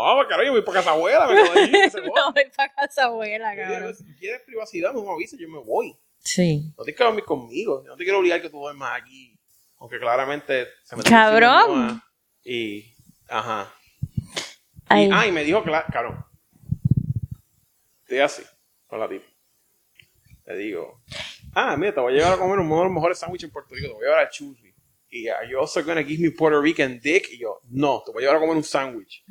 [0.01, 1.73] Ah, pues carajo, yo voy para casa abuela, me quedo allí.
[1.73, 2.13] que se joda.
[2.15, 3.95] no voy para casa abuela, Yo cabrón.
[3.95, 5.99] Si quieres privacidad, no me avises, yo me voy.
[6.21, 6.73] Sí.
[6.77, 7.83] No tienes que dormir conmigo.
[7.85, 9.37] Yo no te quiero obligar que tú duermas aquí.
[9.79, 12.01] Aunque claramente se me Cabrón.
[12.45, 12.85] Y,
[13.29, 13.73] ajá.
[14.89, 15.07] Ay.
[15.07, 16.25] Y, ah, y me dijo, cabrón.
[18.03, 18.43] Estoy así,
[18.87, 19.27] con la tipa.
[20.47, 21.03] Le digo,
[21.55, 23.75] ah, mira, te voy a llevar a comer uno de los mejores sándwiches en Puerto
[23.75, 23.89] Rico.
[23.89, 24.75] Te voy a llevar a Chusby.
[25.11, 27.29] Y are you also gonna give me Puerto Rican dick?
[27.33, 29.25] Y yo, no, te voy a llevar a comer un sándwich.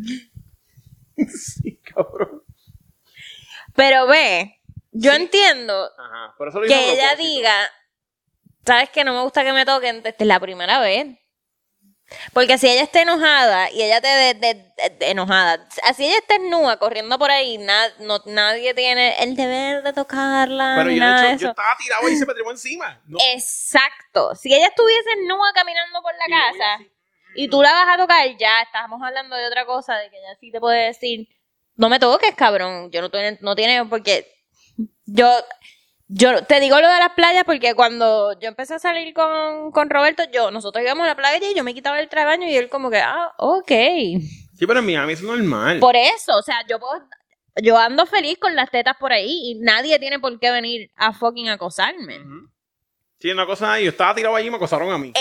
[1.27, 2.43] sí, cabrón.
[3.75, 4.59] Pero ve,
[4.91, 5.17] yo Sí.
[5.17, 6.33] entiendo Ajá.
[6.37, 7.53] Por eso lo hice a que ella diga,
[8.65, 11.07] sabes que no me gusta que me toquen, es la primera vez.
[12.31, 16.37] Porque si ella está enojada y ella te de, de- de- enojada, así ella está
[16.37, 21.21] nua corriendo por ahí, na- no, nadie tiene el deber de tocarla Pero yo, nada
[21.23, 23.01] de hecho, yo estaba tirado y se me encima.
[23.07, 24.33] No, Exacto.
[24.35, 26.91] Si ella estuviese nua caminando por la y casa.
[27.37, 30.35] Y tú la vas a tocar, ya estamos hablando de otra cosa, de que ella
[30.39, 31.27] sí te puede decir,
[31.75, 32.91] no me toques, cabrón.
[32.91, 34.25] Yo no, tiene- no tiene, porque
[35.05, 35.29] yo,
[36.07, 39.89] yo te digo lo de las playas porque cuando yo empecé a salir con, con
[39.89, 42.47] Roberto, yo, nosotros íbamos a la playa y yo me quitaba el traje de baño
[42.47, 43.69] y él como que, ah, ok.
[43.69, 45.79] Sí, pero en Miami es normal.
[45.79, 47.07] Por eso, o sea, yo puedo,
[47.61, 51.13] yo ando feliz con las tetas por ahí y nadie tiene por qué venir a
[51.13, 52.19] fucking acosarme.
[53.19, 55.11] Sí, una cosa yo estaba tirado allí y me acosaron a mí.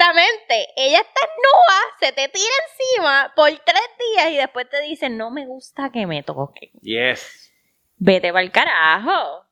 [0.00, 0.68] Exactamente.
[0.76, 5.30] Ella está nua, se te tira encima por tres días y después te dice, no
[5.30, 6.70] me gusta que me toquen.
[6.80, 7.52] Yes.
[7.96, 9.44] Vete para el carajo.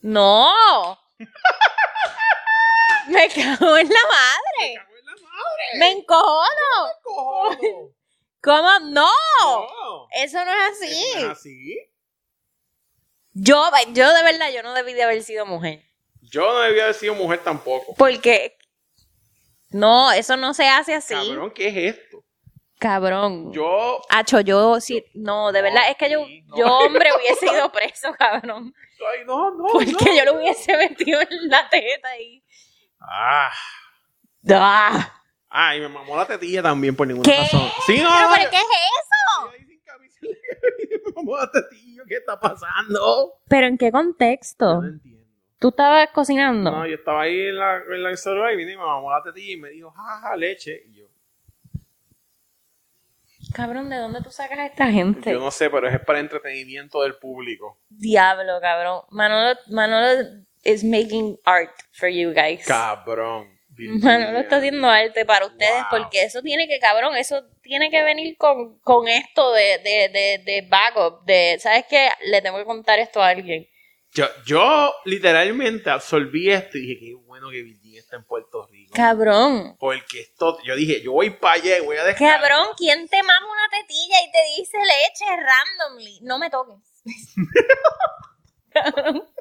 [0.00, 0.98] No.
[3.08, 4.74] me cago en la madre.
[4.76, 5.78] ¡Cago en la madre!
[5.78, 6.46] Me encojono.
[7.02, 7.94] cojono!
[8.42, 8.78] ¿Cómo?
[8.90, 9.10] No.
[9.42, 10.08] No.
[10.14, 11.04] Eso no es así.
[11.16, 11.92] ¿Es así?
[13.32, 15.82] Yo, yo de verdad, yo no debí de haber sido mujer.
[16.22, 17.94] Yo no debía haber sido mujer tampoco.
[17.94, 18.55] Porque,
[19.76, 21.14] no, eso no se hace así.
[21.14, 22.24] Cabrón, ¿qué es esto?
[22.78, 23.52] Cabrón.
[23.52, 24.00] Yo.
[24.10, 26.56] Acho, yo sí, no, de No, verdad, es que yo, no.
[26.56, 28.74] yo hombre hubiese ido preso, cabrón.
[29.12, 29.64] Ay, no, no.
[29.72, 32.42] Porque yo lo hubiese metido en la teta ahí.
[33.00, 33.50] Ah.
[34.50, 35.12] ¡Ah!
[35.48, 37.38] Ay, me mamó la tetilla también por ninguna ¿Qué?
[37.38, 37.70] razón.
[37.86, 38.10] Sí, no.
[38.34, 39.50] ¿Pero, qué es eso?
[41.06, 42.02] Me mamó la tetilla.
[42.06, 43.32] ¿Qué está pasando?
[43.48, 44.82] ¿Pero en qué contexto?
[44.82, 45.15] No entiendo.
[45.58, 46.70] ¿Tú estabas cocinando?
[46.70, 49.22] No, yo estaba ahí en la, en la celular y vine y me mamó la
[49.22, 50.82] tetilla y me dijo, jaja, leche.
[50.88, 51.06] Y yo,
[53.54, 55.30] Cabrón, ¿de dónde tú sacas a esta gente?
[55.30, 57.78] yo no sé, pero es para entretenimiento del público.
[57.88, 59.02] Diablo, cabrón.
[59.10, 62.66] Manolo, Manolo is making art for you guys.
[62.66, 63.54] Cabrón.
[63.78, 66.00] Manolo está haciendo arte para ustedes Wow.
[66.02, 70.42] porque eso tiene que, cabrón, eso tiene que venir con, con esto de, de, de,
[70.44, 72.08] de backup, de, ¿sabes qué?
[72.26, 73.66] Le tengo que contar esto a alguien.
[74.16, 78.94] Yo, yo literalmente absorbí esto y dije, qué bueno que Virginia está en Puerto Rico.
[78.94, 79.76] Cabrón.
[79.78, 82.40] Porque esto, yo dije, yo voy para allá y voy a dejar.
[82.40, 86.20] Cabrón, ¿quién te mama una tetilla y te dice leche randomly?
[86.22, 86.78] No me toques.
[88.70, 89.22] Cabrón.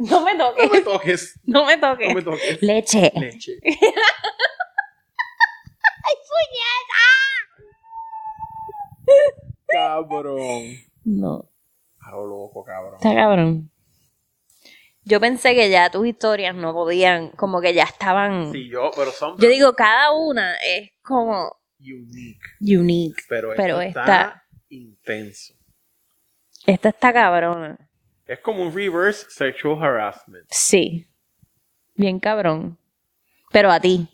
[0.00, 0.70] No me No toques.
[0.72, 1.40] me toques.
[1.44, 2.08] No me toques.
[2.08, 2.62] No me toques.
[2.62, 3.12] Leche.
[3.14, 3.52] Leche.
[6.04, 6.14] ¡Ay,
[9.68, 10.76] Cabrón.
[11.04, 11.48] No.
[12.06, 12.94] A lo loco, cabrón.
[12.96, 13.70] Está cabrón.
[15.06, 18.52] Yo pensé que ya tus historias no podían, como que ya estaban.
[18.52, 22.40] Sí, yo, pero son Yo digo, cada una es como unique.
[22.78, 23.22] unique.
[23.28, 25.54] Pero, Pero está, esta- intenso.
[26.66, 27.78] Esta está cabrona.
[28.26, 30.46] Es como un reverse sexual harassment.
[30.48, 31.06] Sí.
[31.94, 32.78] Bien cabrón.
[33.52, 34.08] Pero a ti.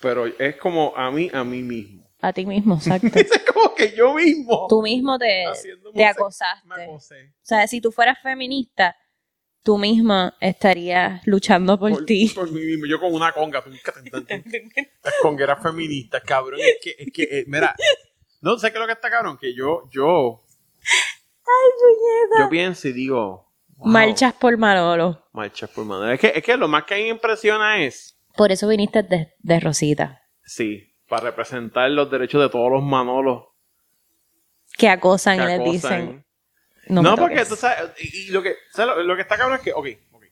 [0.00, 2.08] Pero es como a mí, a mí mismo.
[2.22, 3.08] A ti mismo, exacto.
[3.18, 4.66] Es como que yo mismo.
[4.68, 5.44] tú mismo te,
[5.94, 6.68] te acosaste.
[6.68, 7.34] Me acosé.
[7.36, 8.96] O sea, si tú fueras feminista,
[9.62, 12.28] tú misma estarías luchando por, Por, ti.
[12.34, 12.86] por mí mismo.
[12.86, 13.64] Yo con una conga.
[15.02, 16.60] Las congueras feministas, cabrón.
[16.60, 17.74] Es que, es que, eh, mira.
[18.42, 19.36] No sé qué es lo que está cabrón.
[19.38, 20.42] Que yo, yo,
[22.38, 23.52] yo pienso y digo.
[23.76, 25.26] wow, Marchas por Manolo.
[25.32, 26.10] Marchas por mano.
[26.10, 28.18] Es que, es que lo más que a mí me impresiona es.
[28.36, 30.22] Por eso viniste de, de Rosita.
[30.44, 33.44] Sí, para representar los derechos de todos los manolos
[34.78, 35.72] Que acosan que y les acosan.
[35.72, 36.24] dicen.
[36.88, 37.48] No, porque toques".
[37.50, 39.86] tú sabes, y, y lo que, ¿sabes lo, lo que está cabrón es que, ok,
[40.12, 40.24] ok.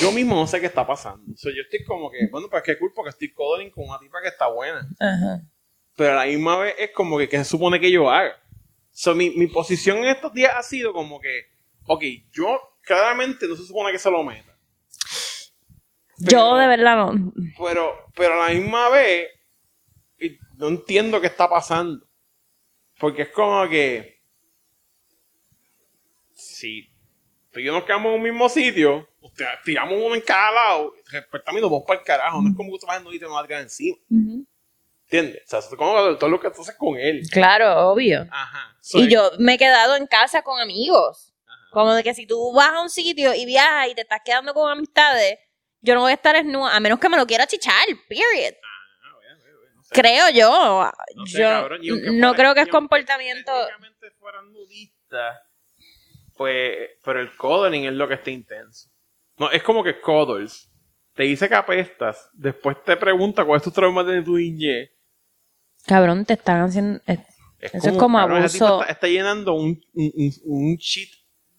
[0.00, 1.32] Yo mismo no sé qué está pasando.
[1.32, 3.98] O sea, yo estoy como que, bueno, pues qué culpa que estoy codoling con una
[3.98, 4.88] tipa que está buena.
[5.00, 5.42] Ajá.
[5.96, 8.36] Pero a la misma vez es como que, ¿qué se supone que yo haga?
[8.92, 11.46] So, mi, mi posición en estos días ha sido como que,
[11.86, 12.02] ok,
[12.32, 14.49] yo claramente no se supone que se lo meta.
[16.20, 17.32] Yo de verdad no.
[17.58, 19.28] Pero, pero a la misma vez,
[20.18, 22.06] y no entiendo qué está pasando.
[22.98, 24.20] Porque es como que.
[26.34, 26.90] Si
[27.50, 30.94] tú y yo nos quedamos en un mismo sitio, usted, tiramos uno en cada lado,
[31.10, 32.42] después también nos vamos para el carajo.
[32.42, 33.96] No es como que tú vas y te vas a tirar encima.
[35.04, 35.42] ¿Entiendes?
[35.44, 37.22] O sea, es como todo lo que tú haces con él.
[37.32, 38.26] Claro, obvio.
[38.30, 38.76] Ajá.
[38.92, 41.34] Y yo me he quedado en casa con amigos.
[41.72, 44.52] Como de que si tú vas a un sitio y viajas y te estás quedando
[44.54, 45.38] con amistades,
[45.80, 48.54] yo no voy a estar desnuda, a menos que me lo quiera chichar, period.
[48.62, 49.38] Ah, bueno,
[49.76, 49.88] no sé.
[49.92, 50.90] Creo yo.
[51.16, 51.80] No sé, yo cabrón,
[52.18, 53.52] no creo que es comportamiento.
[53.52, 55.38] técnicamente fueran nudistas,
[56.36, 58.88] pues, pero el cuddling es lo que está intenso.
[59.38, 60.68] No, es como que cuddles.
[61.14, 64.90] Te dice que apestas, después te pregunta cuál es tu trauma de tu niñez.
[65.86, 67.00] Cabrón, te están haciendo.
[67.06, 67.18] eh,
[67.58, 68.80] Es Eso es como cabrón, abuso.
[68.82, 71.10] Está, está llenando un, un, un, un sheet,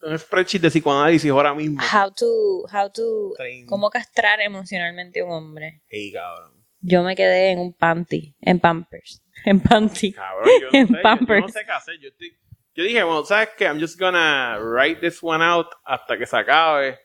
[0.02, 1.80] un spreadsheet de psicoanálisis ahora mismo.
[1.82, 2.64] How to.
[2.72, 3.32] How to.
[3.66, 5.82] Cómo castrar emocionalmente a un hombre.
[5.88, 6.52] Ey, cabrón.
[6.80, 8.34] Yo me quedé en un panty.
[8.40, 9.22] En Pampers.
[9.44, 10.12] En panty.
[10.12, 11.40] Cabrón, yo no, En sé, yo- yo, Pampers.
[11.42, 11.98] no sé qué hacer.
[12.00, 12.36] Yo, estoy-
[12.74, 13.64] yo dije, bueno, ¿sabes qué?
[13.64, 16.98] I'm just gonna write this one out hasta que se acabe.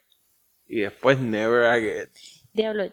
[0.67, 2.09] Y después never again.
[2.53, 2.91] Diablo.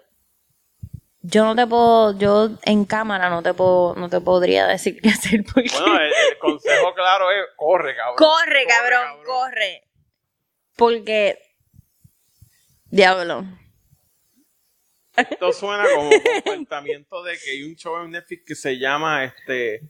[1.27, 5.09] Yo no te puedo, yo en cámara no te puedo, no te podría decir qué
[5.09, 8.17] hacer porque Bueno, el, el consejo claro es corre, cabrón.
[8.19, 9.85] corre, cabrón, corre.
[10.77, 11.39] Porque
[12.87, 13.45] diablo.
[15.17, 16.11] Esto suena como
[16.45, 19.89] comportamiento de que hay un show en Netflix que se llama este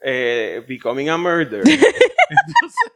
[0.00, 1.60] eh, Becoming a Murder.
[1.60, 2.92] Entonces,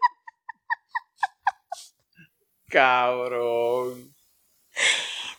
[2.68, 4.14] cabrón.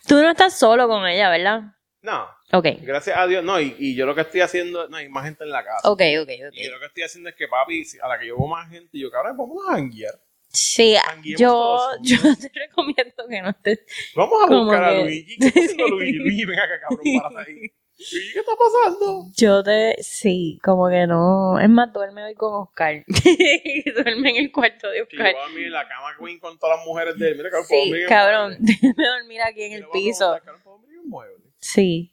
[0.06, 1.62] Tú no estás solo con ella, ¿verdad?
[2.02, 2.66] No, Ok.
[2.80, 5.44] gracias a Dios, no, y, y yo lo que estoy haciendo, no, hay más gente
[5.44, 5.88] en la casa.
[5.88, 6.72] Ok, ok, Y yo ok.
[6.72, 9.08] lo que estoy haciendo es que papi, a la que yo veo más gente, yo,
[9.10, 10.14] cabrón, vamos a janguear.
[10.52, 10.96] Sí,
[11.38, 13.80] yo, yo te recomiendo que no estés.
[14.14, 15.36] Vamos a buscar a Luigi.
[15.38, 16.12] ¿Qué está haciendo Luigi?
[16.12, 17.54] Luigi, ven acá, cabrón, para ahí.
[17.54, 19.26] Luigi, ¿qué está pasando?
[19.36, 21.58] Yo te, sí, como que no.
[21.58, 23.04] Es más, duerme hoy con Oscar.
[23.96, 25.32] duerme en el cuarto de yo Oscar.
[25.32, 27.36] voy a dormir en la cama queen con todas las mujeres de él.
[27.36, 30.38] Mira, cabrón, puedo Sí, cabrón, déjame dormir aquí en el voy piso.
[31.58, 32.12] Sí.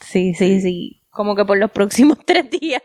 [0.00, 1.02] Sí, sí, sí.
[1.10, 2.82] Como que por los próximos tres días.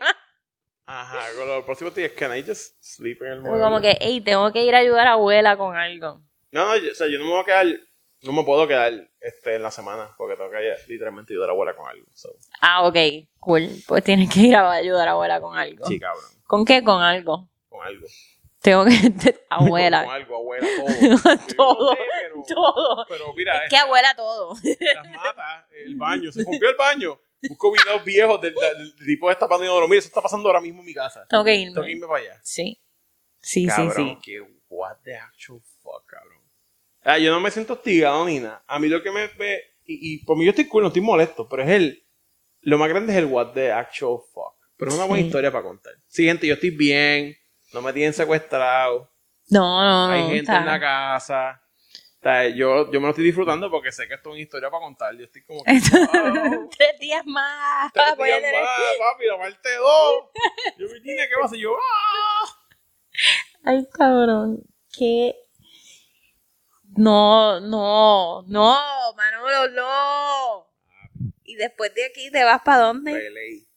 [0.90, 3.60] Ajá, con los próximos días, can I just sleep en el mueble?
[3.62, 6.22] Como que, hey, tengo que ir a ayudar a abuela con algo.
[6.50, 7.66] No, no, yo, o sea, yo no me voy a quedar,
[8.22, 11.76] no me puedo quedar este, en la semana, porque tengo que literalmente ayudar a abuela
[11.76, 12.06] con algo.
[12.14, 12.30] So,
[12.62, 12.96] Ah, ok,
[13.38, 13.68] cool.
[13.86, 15.86] Pues tienes que ir a ayudar a abuela con algo.
[15.86, 16.82] sí, cabrón, ¿Con qué?
[16.82, 17.48] Con algo.
[17.68, 18.06] con algo.
[18.62, 18.90] Tengo que...
[19.22, 20.00] Con abuela.
[20.10, 20.66] algo, abuela,
[21.56, 21.56] todo.
[21.56, 23.06] Todo, no sé, pero, todo.
[23.08, 24.54] pero mira, Es que abuela todo.
[24.94, 27.20] las mata, el baño, se rompió el baño.
[27.48, 30.80] Busco videos viejos del, del- del tipo destapando y mira, eso está pasando ahora mismo
[30.80, 31.26] en mi casa.
[31.28, 31.92] Tengo que Tengo que irme.
[31.92, 32.40] irme para allá.
[32.42, 32.80] Sí.
[33.40, 34.18] Sí, cabrón, sí, sí.
[34.22, 36.38] que what the actual fuck, cabrón.
[37.02, 38.62] Ah, yo no me siento hostigado ni nada.
[38.66, 41.00] A mí lo que me ve, y, y por mí yo estoy cool, no estoy
[41.02, 42.04] molesto, pero es el,
[42.62, 44.54] lo más grande es el what the actual fuck.
[44.76, 45.26] Pero es una buena Sí.
[45.28, 45.94] historia para contar.
[46.08, 47.36] Sí, gente, yo estoy bien,
[47.72, 49.10] no me tienen secuestrado,
[49.50, 50.12] No, no, no.
[50.12, 51.62] hay gente está- en la casa.
[52.18, 54.70] O sea, yo, yo me lo estoy disfrutando porque sé que esto es una historia
[54.70, 55.14] para contar.
[55.16, 55.72] Yo estoy como que,
[56.76, 57.92] Tres días más.
[57.92, 58.80] tres voy a días tener- más,
[59.12, 60.24] papi, la parte dos.
[60.78, 61.58] Yo, Virginia, ¿qué va a hacer?
[61.60, 62.58] Yo, ¡ah!
[63.64, 64.62] Ay, cabrón.
[64.96, 65.36] ¿Qué?
[66.96, 68.76] No, no, no,
[69.16, 70.66] Manolo, no.
[71.44, 73.14] Y después de aquí te vas para dónde?
[73.14, 73.68] De ley.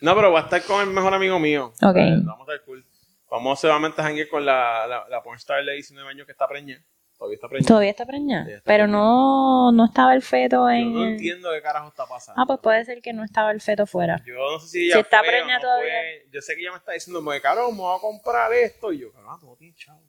[0.00, 1.66] No, pero va a estar con el mejor amigo mío.
[1.82, 1.96] Ok.
[2.24, 2.86] Vamos a estar cool.
[3.30, 6.82] Vamos solamente a janguear con la, la, la pornstar de 19 años que está preñada.
[7.20, 7.68] Todavía está preñada.
[7.68, 8.48] Todavía está preñada.
[8.48, 9.04] Está Pero preñada.
[9.04, 10.94] no, no estaba el feto Yo en.
[10.94, 12.40] no entiendo qué carajo está pasando.
[12.40, 14.22] Ah, pues puede ser que no estaba el feto fuera.
[14.26, 15.92] Yo no sé si ella Si está preñada no todavía.
[15.92, 16.28] fue.
[16.32, 18.90] Yo sé que ella me está diciendo, me cabrón, me voy a comprar esto.
[18.90, 20.02] Y yo, cabrón, tú no tienes chavo.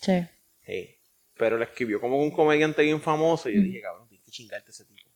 [0.00, 0.26] Sí.
[0.62, 0.96] Hey.
[1.36, 3.48] Pero le escribió como un comediante bien famoso.
[3.48, 5.08] Y yo dije, cabrón, tienes que chingarte a ese tipo.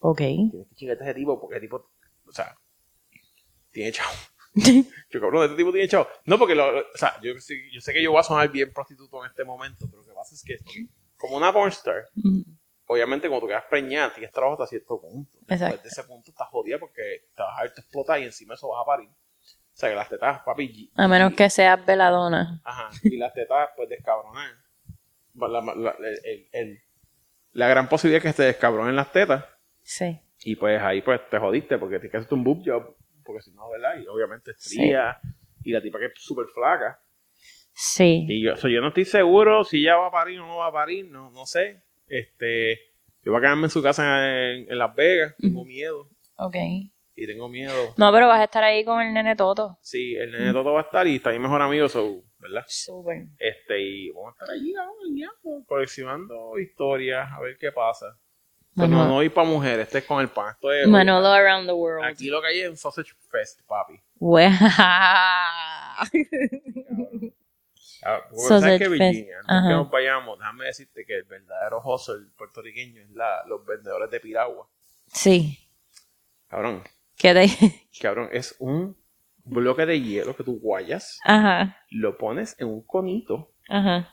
[0.00, 0.18] Ok.
[0.18, 1.90] Tienes que chingarte a ese tipo porque el tipo,
[2.26, 2.54] o sea,
[3.72, 4.10] tiene chavo.
[5.10, 6.08] Yo, cabrón, este tipo tiene chavo.
[6.24, 8.72] No, porque, lo, o sea, yo, sé- yo sé que yo voy a sonar bien
[8.72, 10.56] prostituto en este momento, pero pasa es que,
[11.16, 12.42] como una pornstar, Mm,
[12.86, 15.30] obviamente cuando tú quedas preñada, tienes trabajo hasta cierto punto.
[15.40, 15.82] Después Exacto.
[15.82, 17.02] de ese punto estás jodida porque
[17.36, 19.08] te vas a ver, te explotar y encima eso vas a parir.
[19.08, 22.60] O sea, que las tetas, papi, A menos que seas veladona.
[22.64, 24.50] Ajá, y las tetas, pues, descabronar.
[25.34, 26.80] La, la, la- el- el-
[27.52, 29.44] la gran posibilidad es que te descabronen las tetas
[29.82, 30.20] Sí.
[30.40, 32.96] y pues ahí pues te jodiste porque tienes que hacerte un boob job.
[33.24, 33.96] Porque si no, ¿verdad?
[34.02, 35.18] Y obviamente estría.
[35.62, 37.00] Y la tipa que es súper flaca.
[37.72, 38.26] Sí.
[38.28, 40.66] Y yo, so, yo no estoy seguro si ella va a parir o no va
[40.66, 41.06] a parir.
[41.06, 41.82] No, no sé.
[42.08, 42.78] Este.
[43.22, 45.34] Yo voy a quedarme en su casa en, en Las Vegas.
[45.38, 46.08] Tengo miedo.
[46.36, 46.56] Ok.
[47.20, 47.92] Y tengo miedo.
[47.98, 49.78] No, pero vas a estar ahí con el nene Toto.
[49.82, 52.64] Sí, el nene Toto va a estar y está mi mejor amigo, so, ¿verdad?
[52.66, 53.26] Súper.
[53.38, 54.90] Este, y vamos a estar allí, ¿no?
[55.12, 58.18] Guiando, coleccionando historias, a ver qué pasa.
[58.74, 60.54] Pero no, Manolo, no ir para mujeres, este es con el pan.
[60.54, 62.06] Esto es, Manolo around the world.
[62.06, 64.00] Aquí lo que hay es un sausage fest, papi.
[64.18, 64.56] Wea.
[68.04, 68.90] Ah, Sausage ¿Sabes fest.
[68.92, 69.36] Virginia?
[69.46, 74.10] Antes que nos vayamos, déjame decirte que el verdadero hustle puertorriqueño es la, los vendedores
[74.10, 74.68] de piragua.
[75.06, 75.58] Sí.
[76.48, 76.82] Cabrón,
[77.16, 77.88] ¿Qué te...
[78.00, 78.96] cabrón, es un
[79.44, 81.76] bloque de hielo que tú guayas, Ajá.
[81.90, 84.12] lo pones en un conito, Ajá.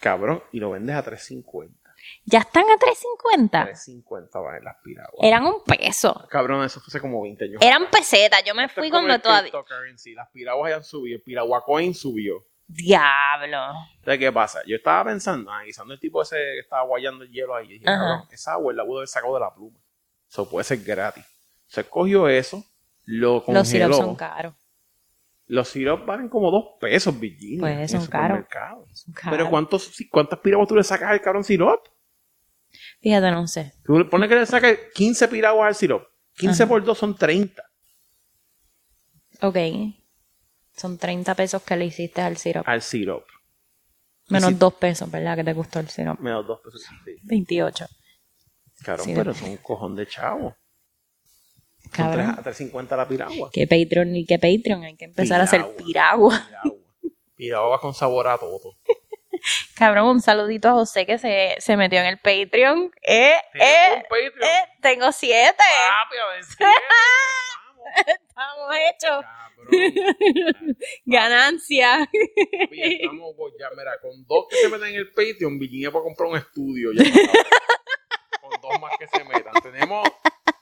[0.00, 1.70] cabrón, y lo vendes a 3.50.
[2.24, 3.50] Ya están a 3.50.
[3.50, 5.18] 3.50 van las piraguas.
[5.20, 6.26] Eran un peso.
[6.30, 7.60] Cabrón, eso fue hace como 20 años.
[7.60, 8.42] Eran pesetas.
[8.44, 9.50] Yo me Esto fui cuando todavía.
[10.14, 12.46] Las piraguas hayan subido, el piragua coin subió.
[12.68, 13.58] Diablo.
[13.96, 14.60] Entonces, ¿qué pasa?
[14.66, 17.66] Yo estaba pensando, analizando el tipo ese que estaba guayando el hielo ahí.
[17.66, 19.78] Y dije, cabrón, esa agua la pudo haber sacado de la pluma.
[20.28, 21.24] Eso puede ser gratis.
[21.66, 22.62] Se cogió eso,
[23.06, 23.58] lo congeló.
[23.58, 24.54] Los sirops son caros.
[25.46, 27.60] Los sirops valen como dos pesos, Virginia.
[27.60, 28.46] Pues, son caros.
[28.50, 29.06] caros.
[29.30, 31.86] Pero ¿cuántos, ¿cuántas piraguas tú le sacas al cabrón sirop?
[33.00, 33.72] Fíjate, no sé.
[33.82, 36.06] Tú le pones que le sacas 15 piraguas al sirop.
[36.34, 36.68] 15 Ajá.
[36.68, 37.62] por 2 son 30.
[39.40, 39.56] Ok.
[40.78, 42.66] Son 30 pesos que le hiciste al sirop.
[42.68, 43.24] Al sirop.
[44.28, 45.36] Menos si- 2 pesos, ¿verdad?
[45.36, 46.18] Que te costó el sirop.
[46.20, 46.82] Menos 2 pesos.
[47.04, 47.16] Sí.
[47.22, 47.86] 28.
[48.84, 49.12] Cabrón, Sí.
[49.16, 50.56] pero son un cojón de chavo.
[51.90, 52.26] Cabrón.
[52.34, 53.50] 3, a 3.50 la piragua.
[53.52, 54.84] ¿Qué Patreon ni qué Patreon?
[54.84, 56.44] Hay que empezar a hacer piragua.
[56.46, 56.78] Piragua.
[57.34, 58.74] Piragua con sabor a todo.
[59.74, 62.90] Cabrón, un saludito a José que se, se metió en el Patreon.
[63.02, 64.42] Eh, ¿Tienes eh, un Patreon?
[64.42, 65.56] eh, tengo siete.
[65.56, 66.48] Papi, a ver es.
[68.28, 69.24] Estamos hechos.
[69.70, 70.76] Cabrón.
[71.04, 71.98] Ganancia.
[72.00, 76.04] Papi, estamos, pues, ya, mira, con dos que se metan en el Patreon, Virginia puede
[76.04, 76.92] comprar un estudio.
[76.92, 77.04] Ya
[78.40, 79.52] con dos más que se metan.
[79.62, 80.08] Tenemos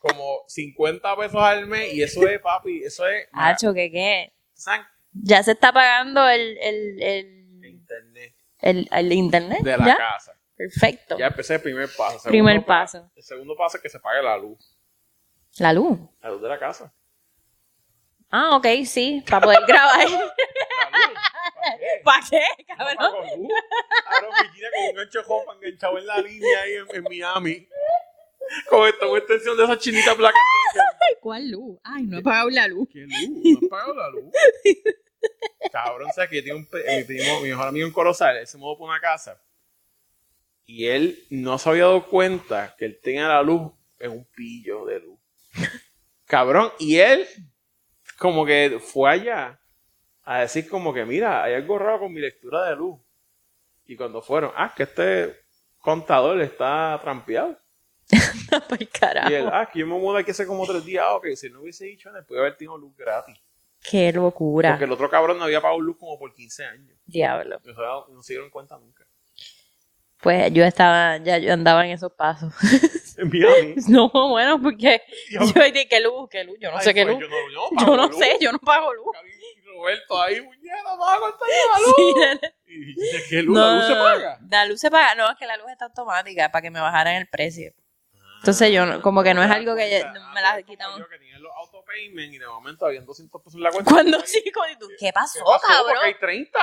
[0.00, 3.28] como 50 pesos al mes y eso es, papi, eso es.
[3.32, 4.32] mira, Hacho, ¿qué qué?
[4.54, 4.82] ¿saben?
[5.12, 9.60] Ya se está pagando el, el, el, Internet el, el internet.
[9.62, 9.96] de la ¿Ya?
[9.96, 10.32] casa.
[10.56, 11.18] Perfecto.
[11.18, 12.18] Ya empecé el primer paso.
[12.18, 13.10] Segundo Primer pa- paso.
[13.14, 14.78] El segundo paso es que se pague la luz.
[15.58, 15.98] La luz.
[16.22, 16.92] La luz de la casa.
[18.30, 20.06] Ah, ok, sí, para poder grabar.
[22.04, 22.42] ¿Para qué?
[22.76, 23.12] ¿Para No cabrón?
[23.12, 23.48] pago luz.
[24.10, 27.68] Cabrón, Virginia con un gancho jopa enganchado en la línea ahí en, en Miami.
[28.68, 30.36] Con esta una extensión de esa chinita placa.
[31.20, 31.78] ¿Cuál luz?
[31.82, 32.88] Ay, no he pagado la luz.
[32.92, 33.28] ¿Qué luz?
[33.42, 34.24] ¿No has pagado la luz?
[35.72, 36.66] Cabrón, ¿sabes que yo tengo un
[37.06, 39.42] primo, mi mejor amigo en Corozal, él se mudó por una casa
[40.64, 44.84] y él no se había dado cuenta que él tenía la luz en un pillo
[44.84, 45.18] de luz.
[46.26, 47.26] Cabrón, y él
[48.18, 49.60] como que fue allá
[50.24, 52.98] a decir como que, mira, hay algo raro con mi lectura de luz.
[53.86, 55.36] Y cuando fueron, ah, que este
[55.78, 57.58] contador está trampeado.
[58.68, 59.30] Pues carajo.
[59.30, 61.50] Y él, ah, que yo me mudé aquí hace como tres días, ah, ok, si
[61.50, 63.36] no hubiese dicho, puede haber tenido luz gratis.
[63.80, 64.70] Qué locura.
[64.70, 66.96] Porque el otro cabrón no había pagado luz como por 15 años.
[67.04, 67.60] Diablo.
[67.64, 69.04] Y eso no se dieron cuenta nunca.
[70.20, 72.52] Pues yo estaba, ya yo andaba en esos pasos.
[73.18, 73.74] En Miami.
[73.88, 75.00] no, bueno, porque
[75.30, 76.28] yo dije, ¿qué luz?
[76.30, 76.56] ¿Qué luz?
[76.60, 77.22] Yo no Ay, sé qué pues, luz.
[77.24, 78.18] Yo no, yo no, Yo no luz.
[78.18, 79.06] sé, yo no pago luz.
[79.64, 81.94] Roberto ahí, muñeca, vamos a cortar la luz.
[82.66, 82.72] Sí.
[82.72, 83.54] Y dice, ¿qué luz?
[83.56, 84.38] no, ¿La luz se paga?
[84.50, 85.14] La luz se paga.
[85.14, 87.72] No, es que la luz está automática para que me bajaran el precio.
[88.38, 90.98] Entonces yo como que no es algo que Ah, me la quitamos.
[90.98, 93.90] Yo que tenía los autopayment y de momento habían 200 pesos en la cuenta.
[93.90, 95.66] Cuando Ay, sí, ¿qué pasó, ¿Qué pasó?
[95.66, 95.94] cabrón?
[95.94, 96.58] Porque hay 30.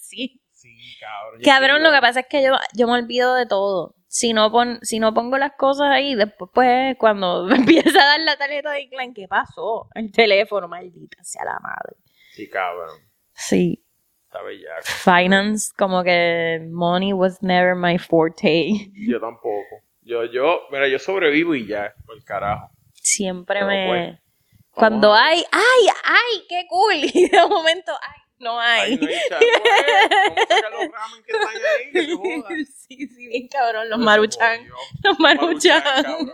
[0.00, 0.40] sí.
[0.52, 1.40] Sí, cabrón.
[1.42, 3.94] Cabrón, lo que pasa es que yo, yo me olvido de todo.
[4.12, 8.06] Si no, pon, si no pongo las cosas ahí, después, pues, cuando me empieza a
[8.06, 9.88] dar la tarjeta de Incline, ¿qué pasó?
[9.94, 11.96] El teléfono, maldita sea la madre.
[12.32, 12.98] Sí, cabrón.
[13.34, 13.84] Sí.
[14.24, 14.82] Está bellaco.
[14.82, 18.90] Finance, como que money was never my forte.
[18.94, 19.84] Yo tampoco.
[20.02, 22.68] Yo, yo, mira, yo sobrevivo y ya, por el carajo.
[22.94, 23.86] Siempre Pero, me...
[23.86, 24.18] pues,
[24.72, 26.94] Cuando hay, ¡ay, ay, qué cool!
[26.96, 28.96] Y de momento, ¡ay, no Ay, hay!
[28.96, 30.08] no hay chavo, eh.
[30.10, 32.66] Vamos a sacar los ramen que están ahí, que se jodan.
[32.88, 34.68] sí, sí, bien cabrón, los maruchan.
[35.04, 35.82] Los maruchan.
[35.82, 36.32] cabrón.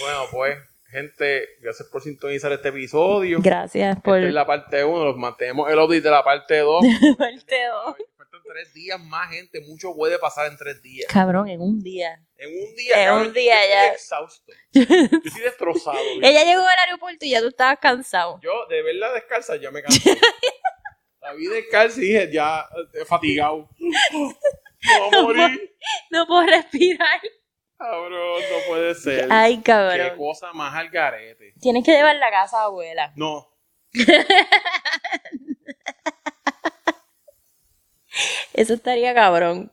[0.00, 0.56] Bueno, pues,
[0.90, 3.38] gente, gracias por sintonizar este episodio.
[3.42, 6.84] Gracias por Esta es la parte 1, los mantenemos el update de la parte 2.
[7.18, 7.96] parte dos.
[8.16, 9.60] Faltan tres días más, gente.
[9.62, 11.06] Mucho puede pasar en tres días.
[11.12, 12.20] Cabrón, en un día.
[12.36, 13.92] En un día, En cabrón, un día yo estoy ya.
[13.92, 14.52] exhausto.
[14.72, 15.98] Yo estoy destrozado.
[16.12, 16.28] ¿viste?
[16.30, 18.38] Ella llegó al aeropuerto y ya tú estabas cansado.
[18.42, 20.16] Yo, de verla descalza, ya me cansé.
[21.20, 23.68] La vi descalza y dije, ya, eh, fatigado.
[25.12, 25.76] No a morir.
[26.10, 27.20] No puedo respirar.
[27.76, 29.28] Cabrón, no puede ser.
[29.30, 30.16] Ay, Qué cabrón.
[30.16, 31.52] cosa más al garete.
[31.60, 33.12] Tienes que llevar la casa a abuela.
[33.14, 33.46] No.
[38.54, 39.72] Eso estaría cabrón.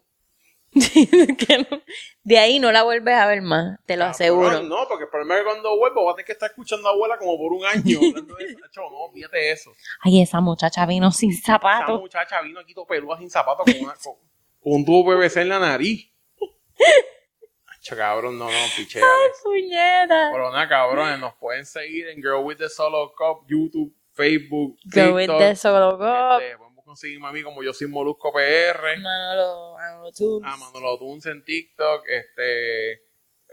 [2.23, 4.63] De ahí no la vuelves a ver más, te lo Cabrón, aseguro.
[4.63, 6.91] No, porque el problema es que cuando vuelvo voy a tener que estar escuchando a
[6.91, 7.99] abuela como por un año.
[8.09, 8.81] hablando de eso.
[8.81, 9.71] No, fíjate eso.
[10.01, 11.99] Ay, esa muchacha vino sin Esa zapatos.
[12.01, 14.15] muchacha vino aquí todo pelúa sin zapatos con, una- con-
[14.59, 16.11] con un tubo PVC en la nariz.
[17.81, 18.99] Cho, cabrón, no, no, piché.
[19.43, 20.29] Puñeta.
[20.33, 25.15] Pero nada, cabrones, nos pueden seguir en Girl with the Solo Cup, YouTube, Facebook, Go
[25.15, 26.41] with the solo cup.
[26.41, 26.57] Este,
[26.87, 28.97] conseguirme a mí como yo soy Molusco PR.
[28.99, 30.51] Manolo, Manolo Tunes.
[30.51, 33.03] a Manolo Tunes en TikTok, este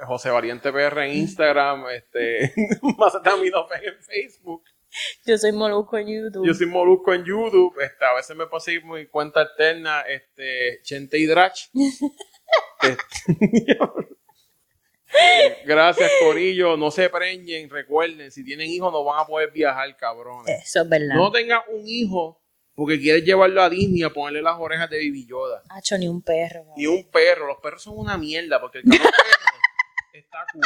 [0.06, 2.54] José Valiente PR en Instagram, este
[2.96, 4.62] Macetaminofe en Facebook.
[5.26, 6.46] Yo soy Molusco en YouTube.
[6.46, 10.80] Yo soy Molusco en YouTube, este, a veces me puedo seguir mi cuenta alterna, este
[10.82, 11.68] Chente y Drach.
[12.82, 13.78] Este,
[15.64, 16.76] Gracias, Corillo.
[16.76, 17.70] No se preñen.
[17.70, 20.62] Recuerden, si tienen hijos, no van a poder viajar, cabrones.
[20.62, 21.14] Eso es verdad.
[21.14, 22.43] No tengas un hijo
[22.74, 25.62] porque quieres llevarlo a Disney a ponerle las orejas de Baby Yoda.
[25.70, 26.64] Hacho, ni un perro.
[26.76, 27.46] Ni un perro.
[27.46, 29.04] Los perros son una mierda porque el perro
[30.12, 30.62] está cool.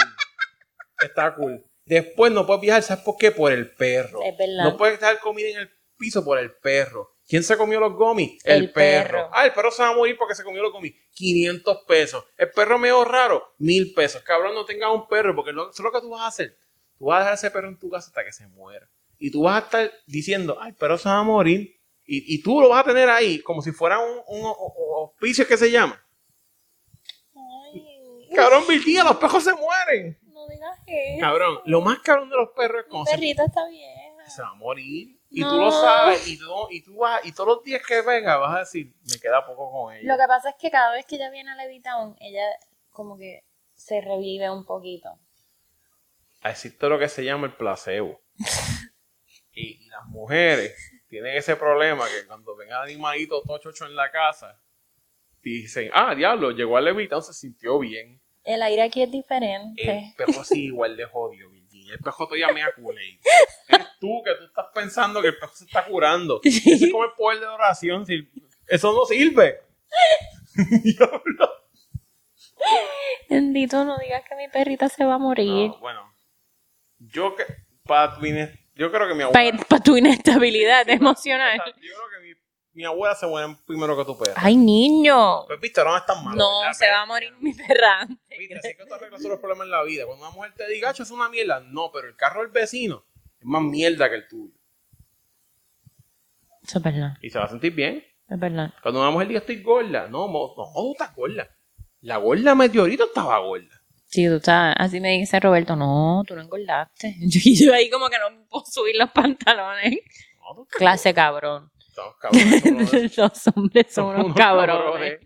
[1.01, 1.65] Está cool.
[1.85, 3.31] Después no puedes viajar, ¿sabes por qué?
[3.31, 4.21] Por el perro.
[4.23, 4.65] Es verdad.
[4.65, 7.15] No puedes dejar comida en el piso por el perro.
[7.27, 8.41] ¿Quién se comió los gomis?
[8.45, 9.11] El El, perro.
[9.19, 9.31] perro.
[9.33, 10.95] Ah, el perro se va a morir porque se comió los gomis.
[11.13, 12.25] 500 pesos.
[12.37, 14.23] El perro medio raro, 1000 pesos.
[14.23, 16.57] Cabrón, no tengas un perro porque eso es lo que tú vas a hacer.
[16.99, 18.89] Tú vas a dejar ese perro en tu casa hasta que se muera.
[19.19, 21.78] Y tú vas a estar diciendo, ay, el perro se va a morir.
[22.11, 25.05] Y, y tú lo vas a tener ahí como si fuera un, un o- o-
[25.13, 26.03] hospicio que se llama.
[27.35, 30.19] Ay, Cabrón, Virginia, los perros se mueren.
[30.23, 31.21] no digas eso.
[31.21, 33.91] Cabrón, lo más cabrón de los perros es Mi cuando se, perrita está vieja.
[34.27, 35.21] se va a morir.
[35.31, 35.51] Y No.
[35.51, 36.27] tú lo sabes.
[36.27, 39.21] Y tú, y tú vas, y todos los días que venga vas a decir, me
[39.21, 40.11] queda poco con ella.
[40.11, 42.47] Lo que pasa es que cada vez que ella viene a Levitown, ella
[42.91, 43.45] como que
[43.75, 45.11] se revive un poquito.
[46.43, 48.23] Existe lo que se llama el placebo.
[49.53, 50.75] y, y las mujeres
[51.09, 54.61] tienen ese problema que cuando ven al animalito todo chocho en la casa,
[55.43, 58.21] dicen, ah, diablo, llegó a Levitown, se sintió bien.
[58.45, 59.83] El aire aquí es diferente.
[59.83, 61.95] El perro así igual de jodido, Virginia.
[61.95, 63.21] El perro todavía me aculé.
[63.69, 66.41] Eres tú que tú estás pensando que el perro se está curando.
[66.45, 68.07] Ese es como el poder de oración.
[68.67, 69.61] Eso no sirve.
[70.83, 71.51] Diablo.
[73.29, 75.69] Bendito, no digas que mi perrita se va a morir.
[75.69, 76.13] No, bueno,
[76.99, 77.45] yo que
[77.85, 78.23] para tu
[78.79, 79.65] yo creo que mi abuela.
[79.69, 81.61] Para tu inestabilidad emocional.
[81.61, 82.35] O sea, yo creo que mi,
[82.75, 84.33] mi abuela se muere primero que tu perro.
[84.37, 85.45] Ay, niño.
[85.47, 86.37] Pues viste, no es tan malo.
[86.37, 86.73] No, ¿verdad?
[86.75, 88.07] se va a morir mi perra.
[88.39, 90.07] Viste, así que tú arreglas todos los problemas en la vida.
[90.07, 93.05] Cuando una mujer te diga, "Acho, es una mierda, no, pero el carro del vecino
[93.41, 94.55] es más mierda que el tuyo.
[96.63, 98.05] Eso es verdad, Y se va a sentir bien.
[98.29, 98.73] es verdad.
[98.83, 101.49] Cuando una mujer diga estoy gorda, no, mo- no, tú estás gorda.
[102.03, 103.78] La gorda meteorito estaba gorda.
[104.11, 107.15] Sí, tú estás, así me dice Roberto, no, tú no engordaste.
[107.21, 109.99] Y yo ahí como que no puedo subir los pantalones.
[110.41, 111.71] No, Clase cabrón.
[112.21, 115.19] Cabrones, Los hombres son somos unos unos cabrones.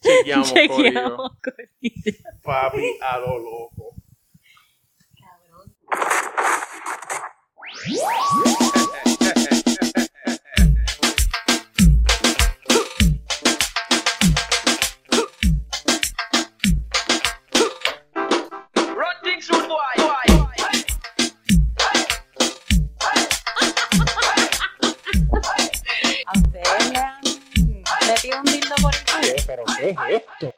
[0.00, 0.52] Chequeamos.
[0.54, 1.32] Chequeamos.
[2.42, 3.94] Papi a lo loco.
[8.02, 9.03] ¿A
[29.04, 29.34] culo?
[29.46, 30.54] ¿Pero qué es esto?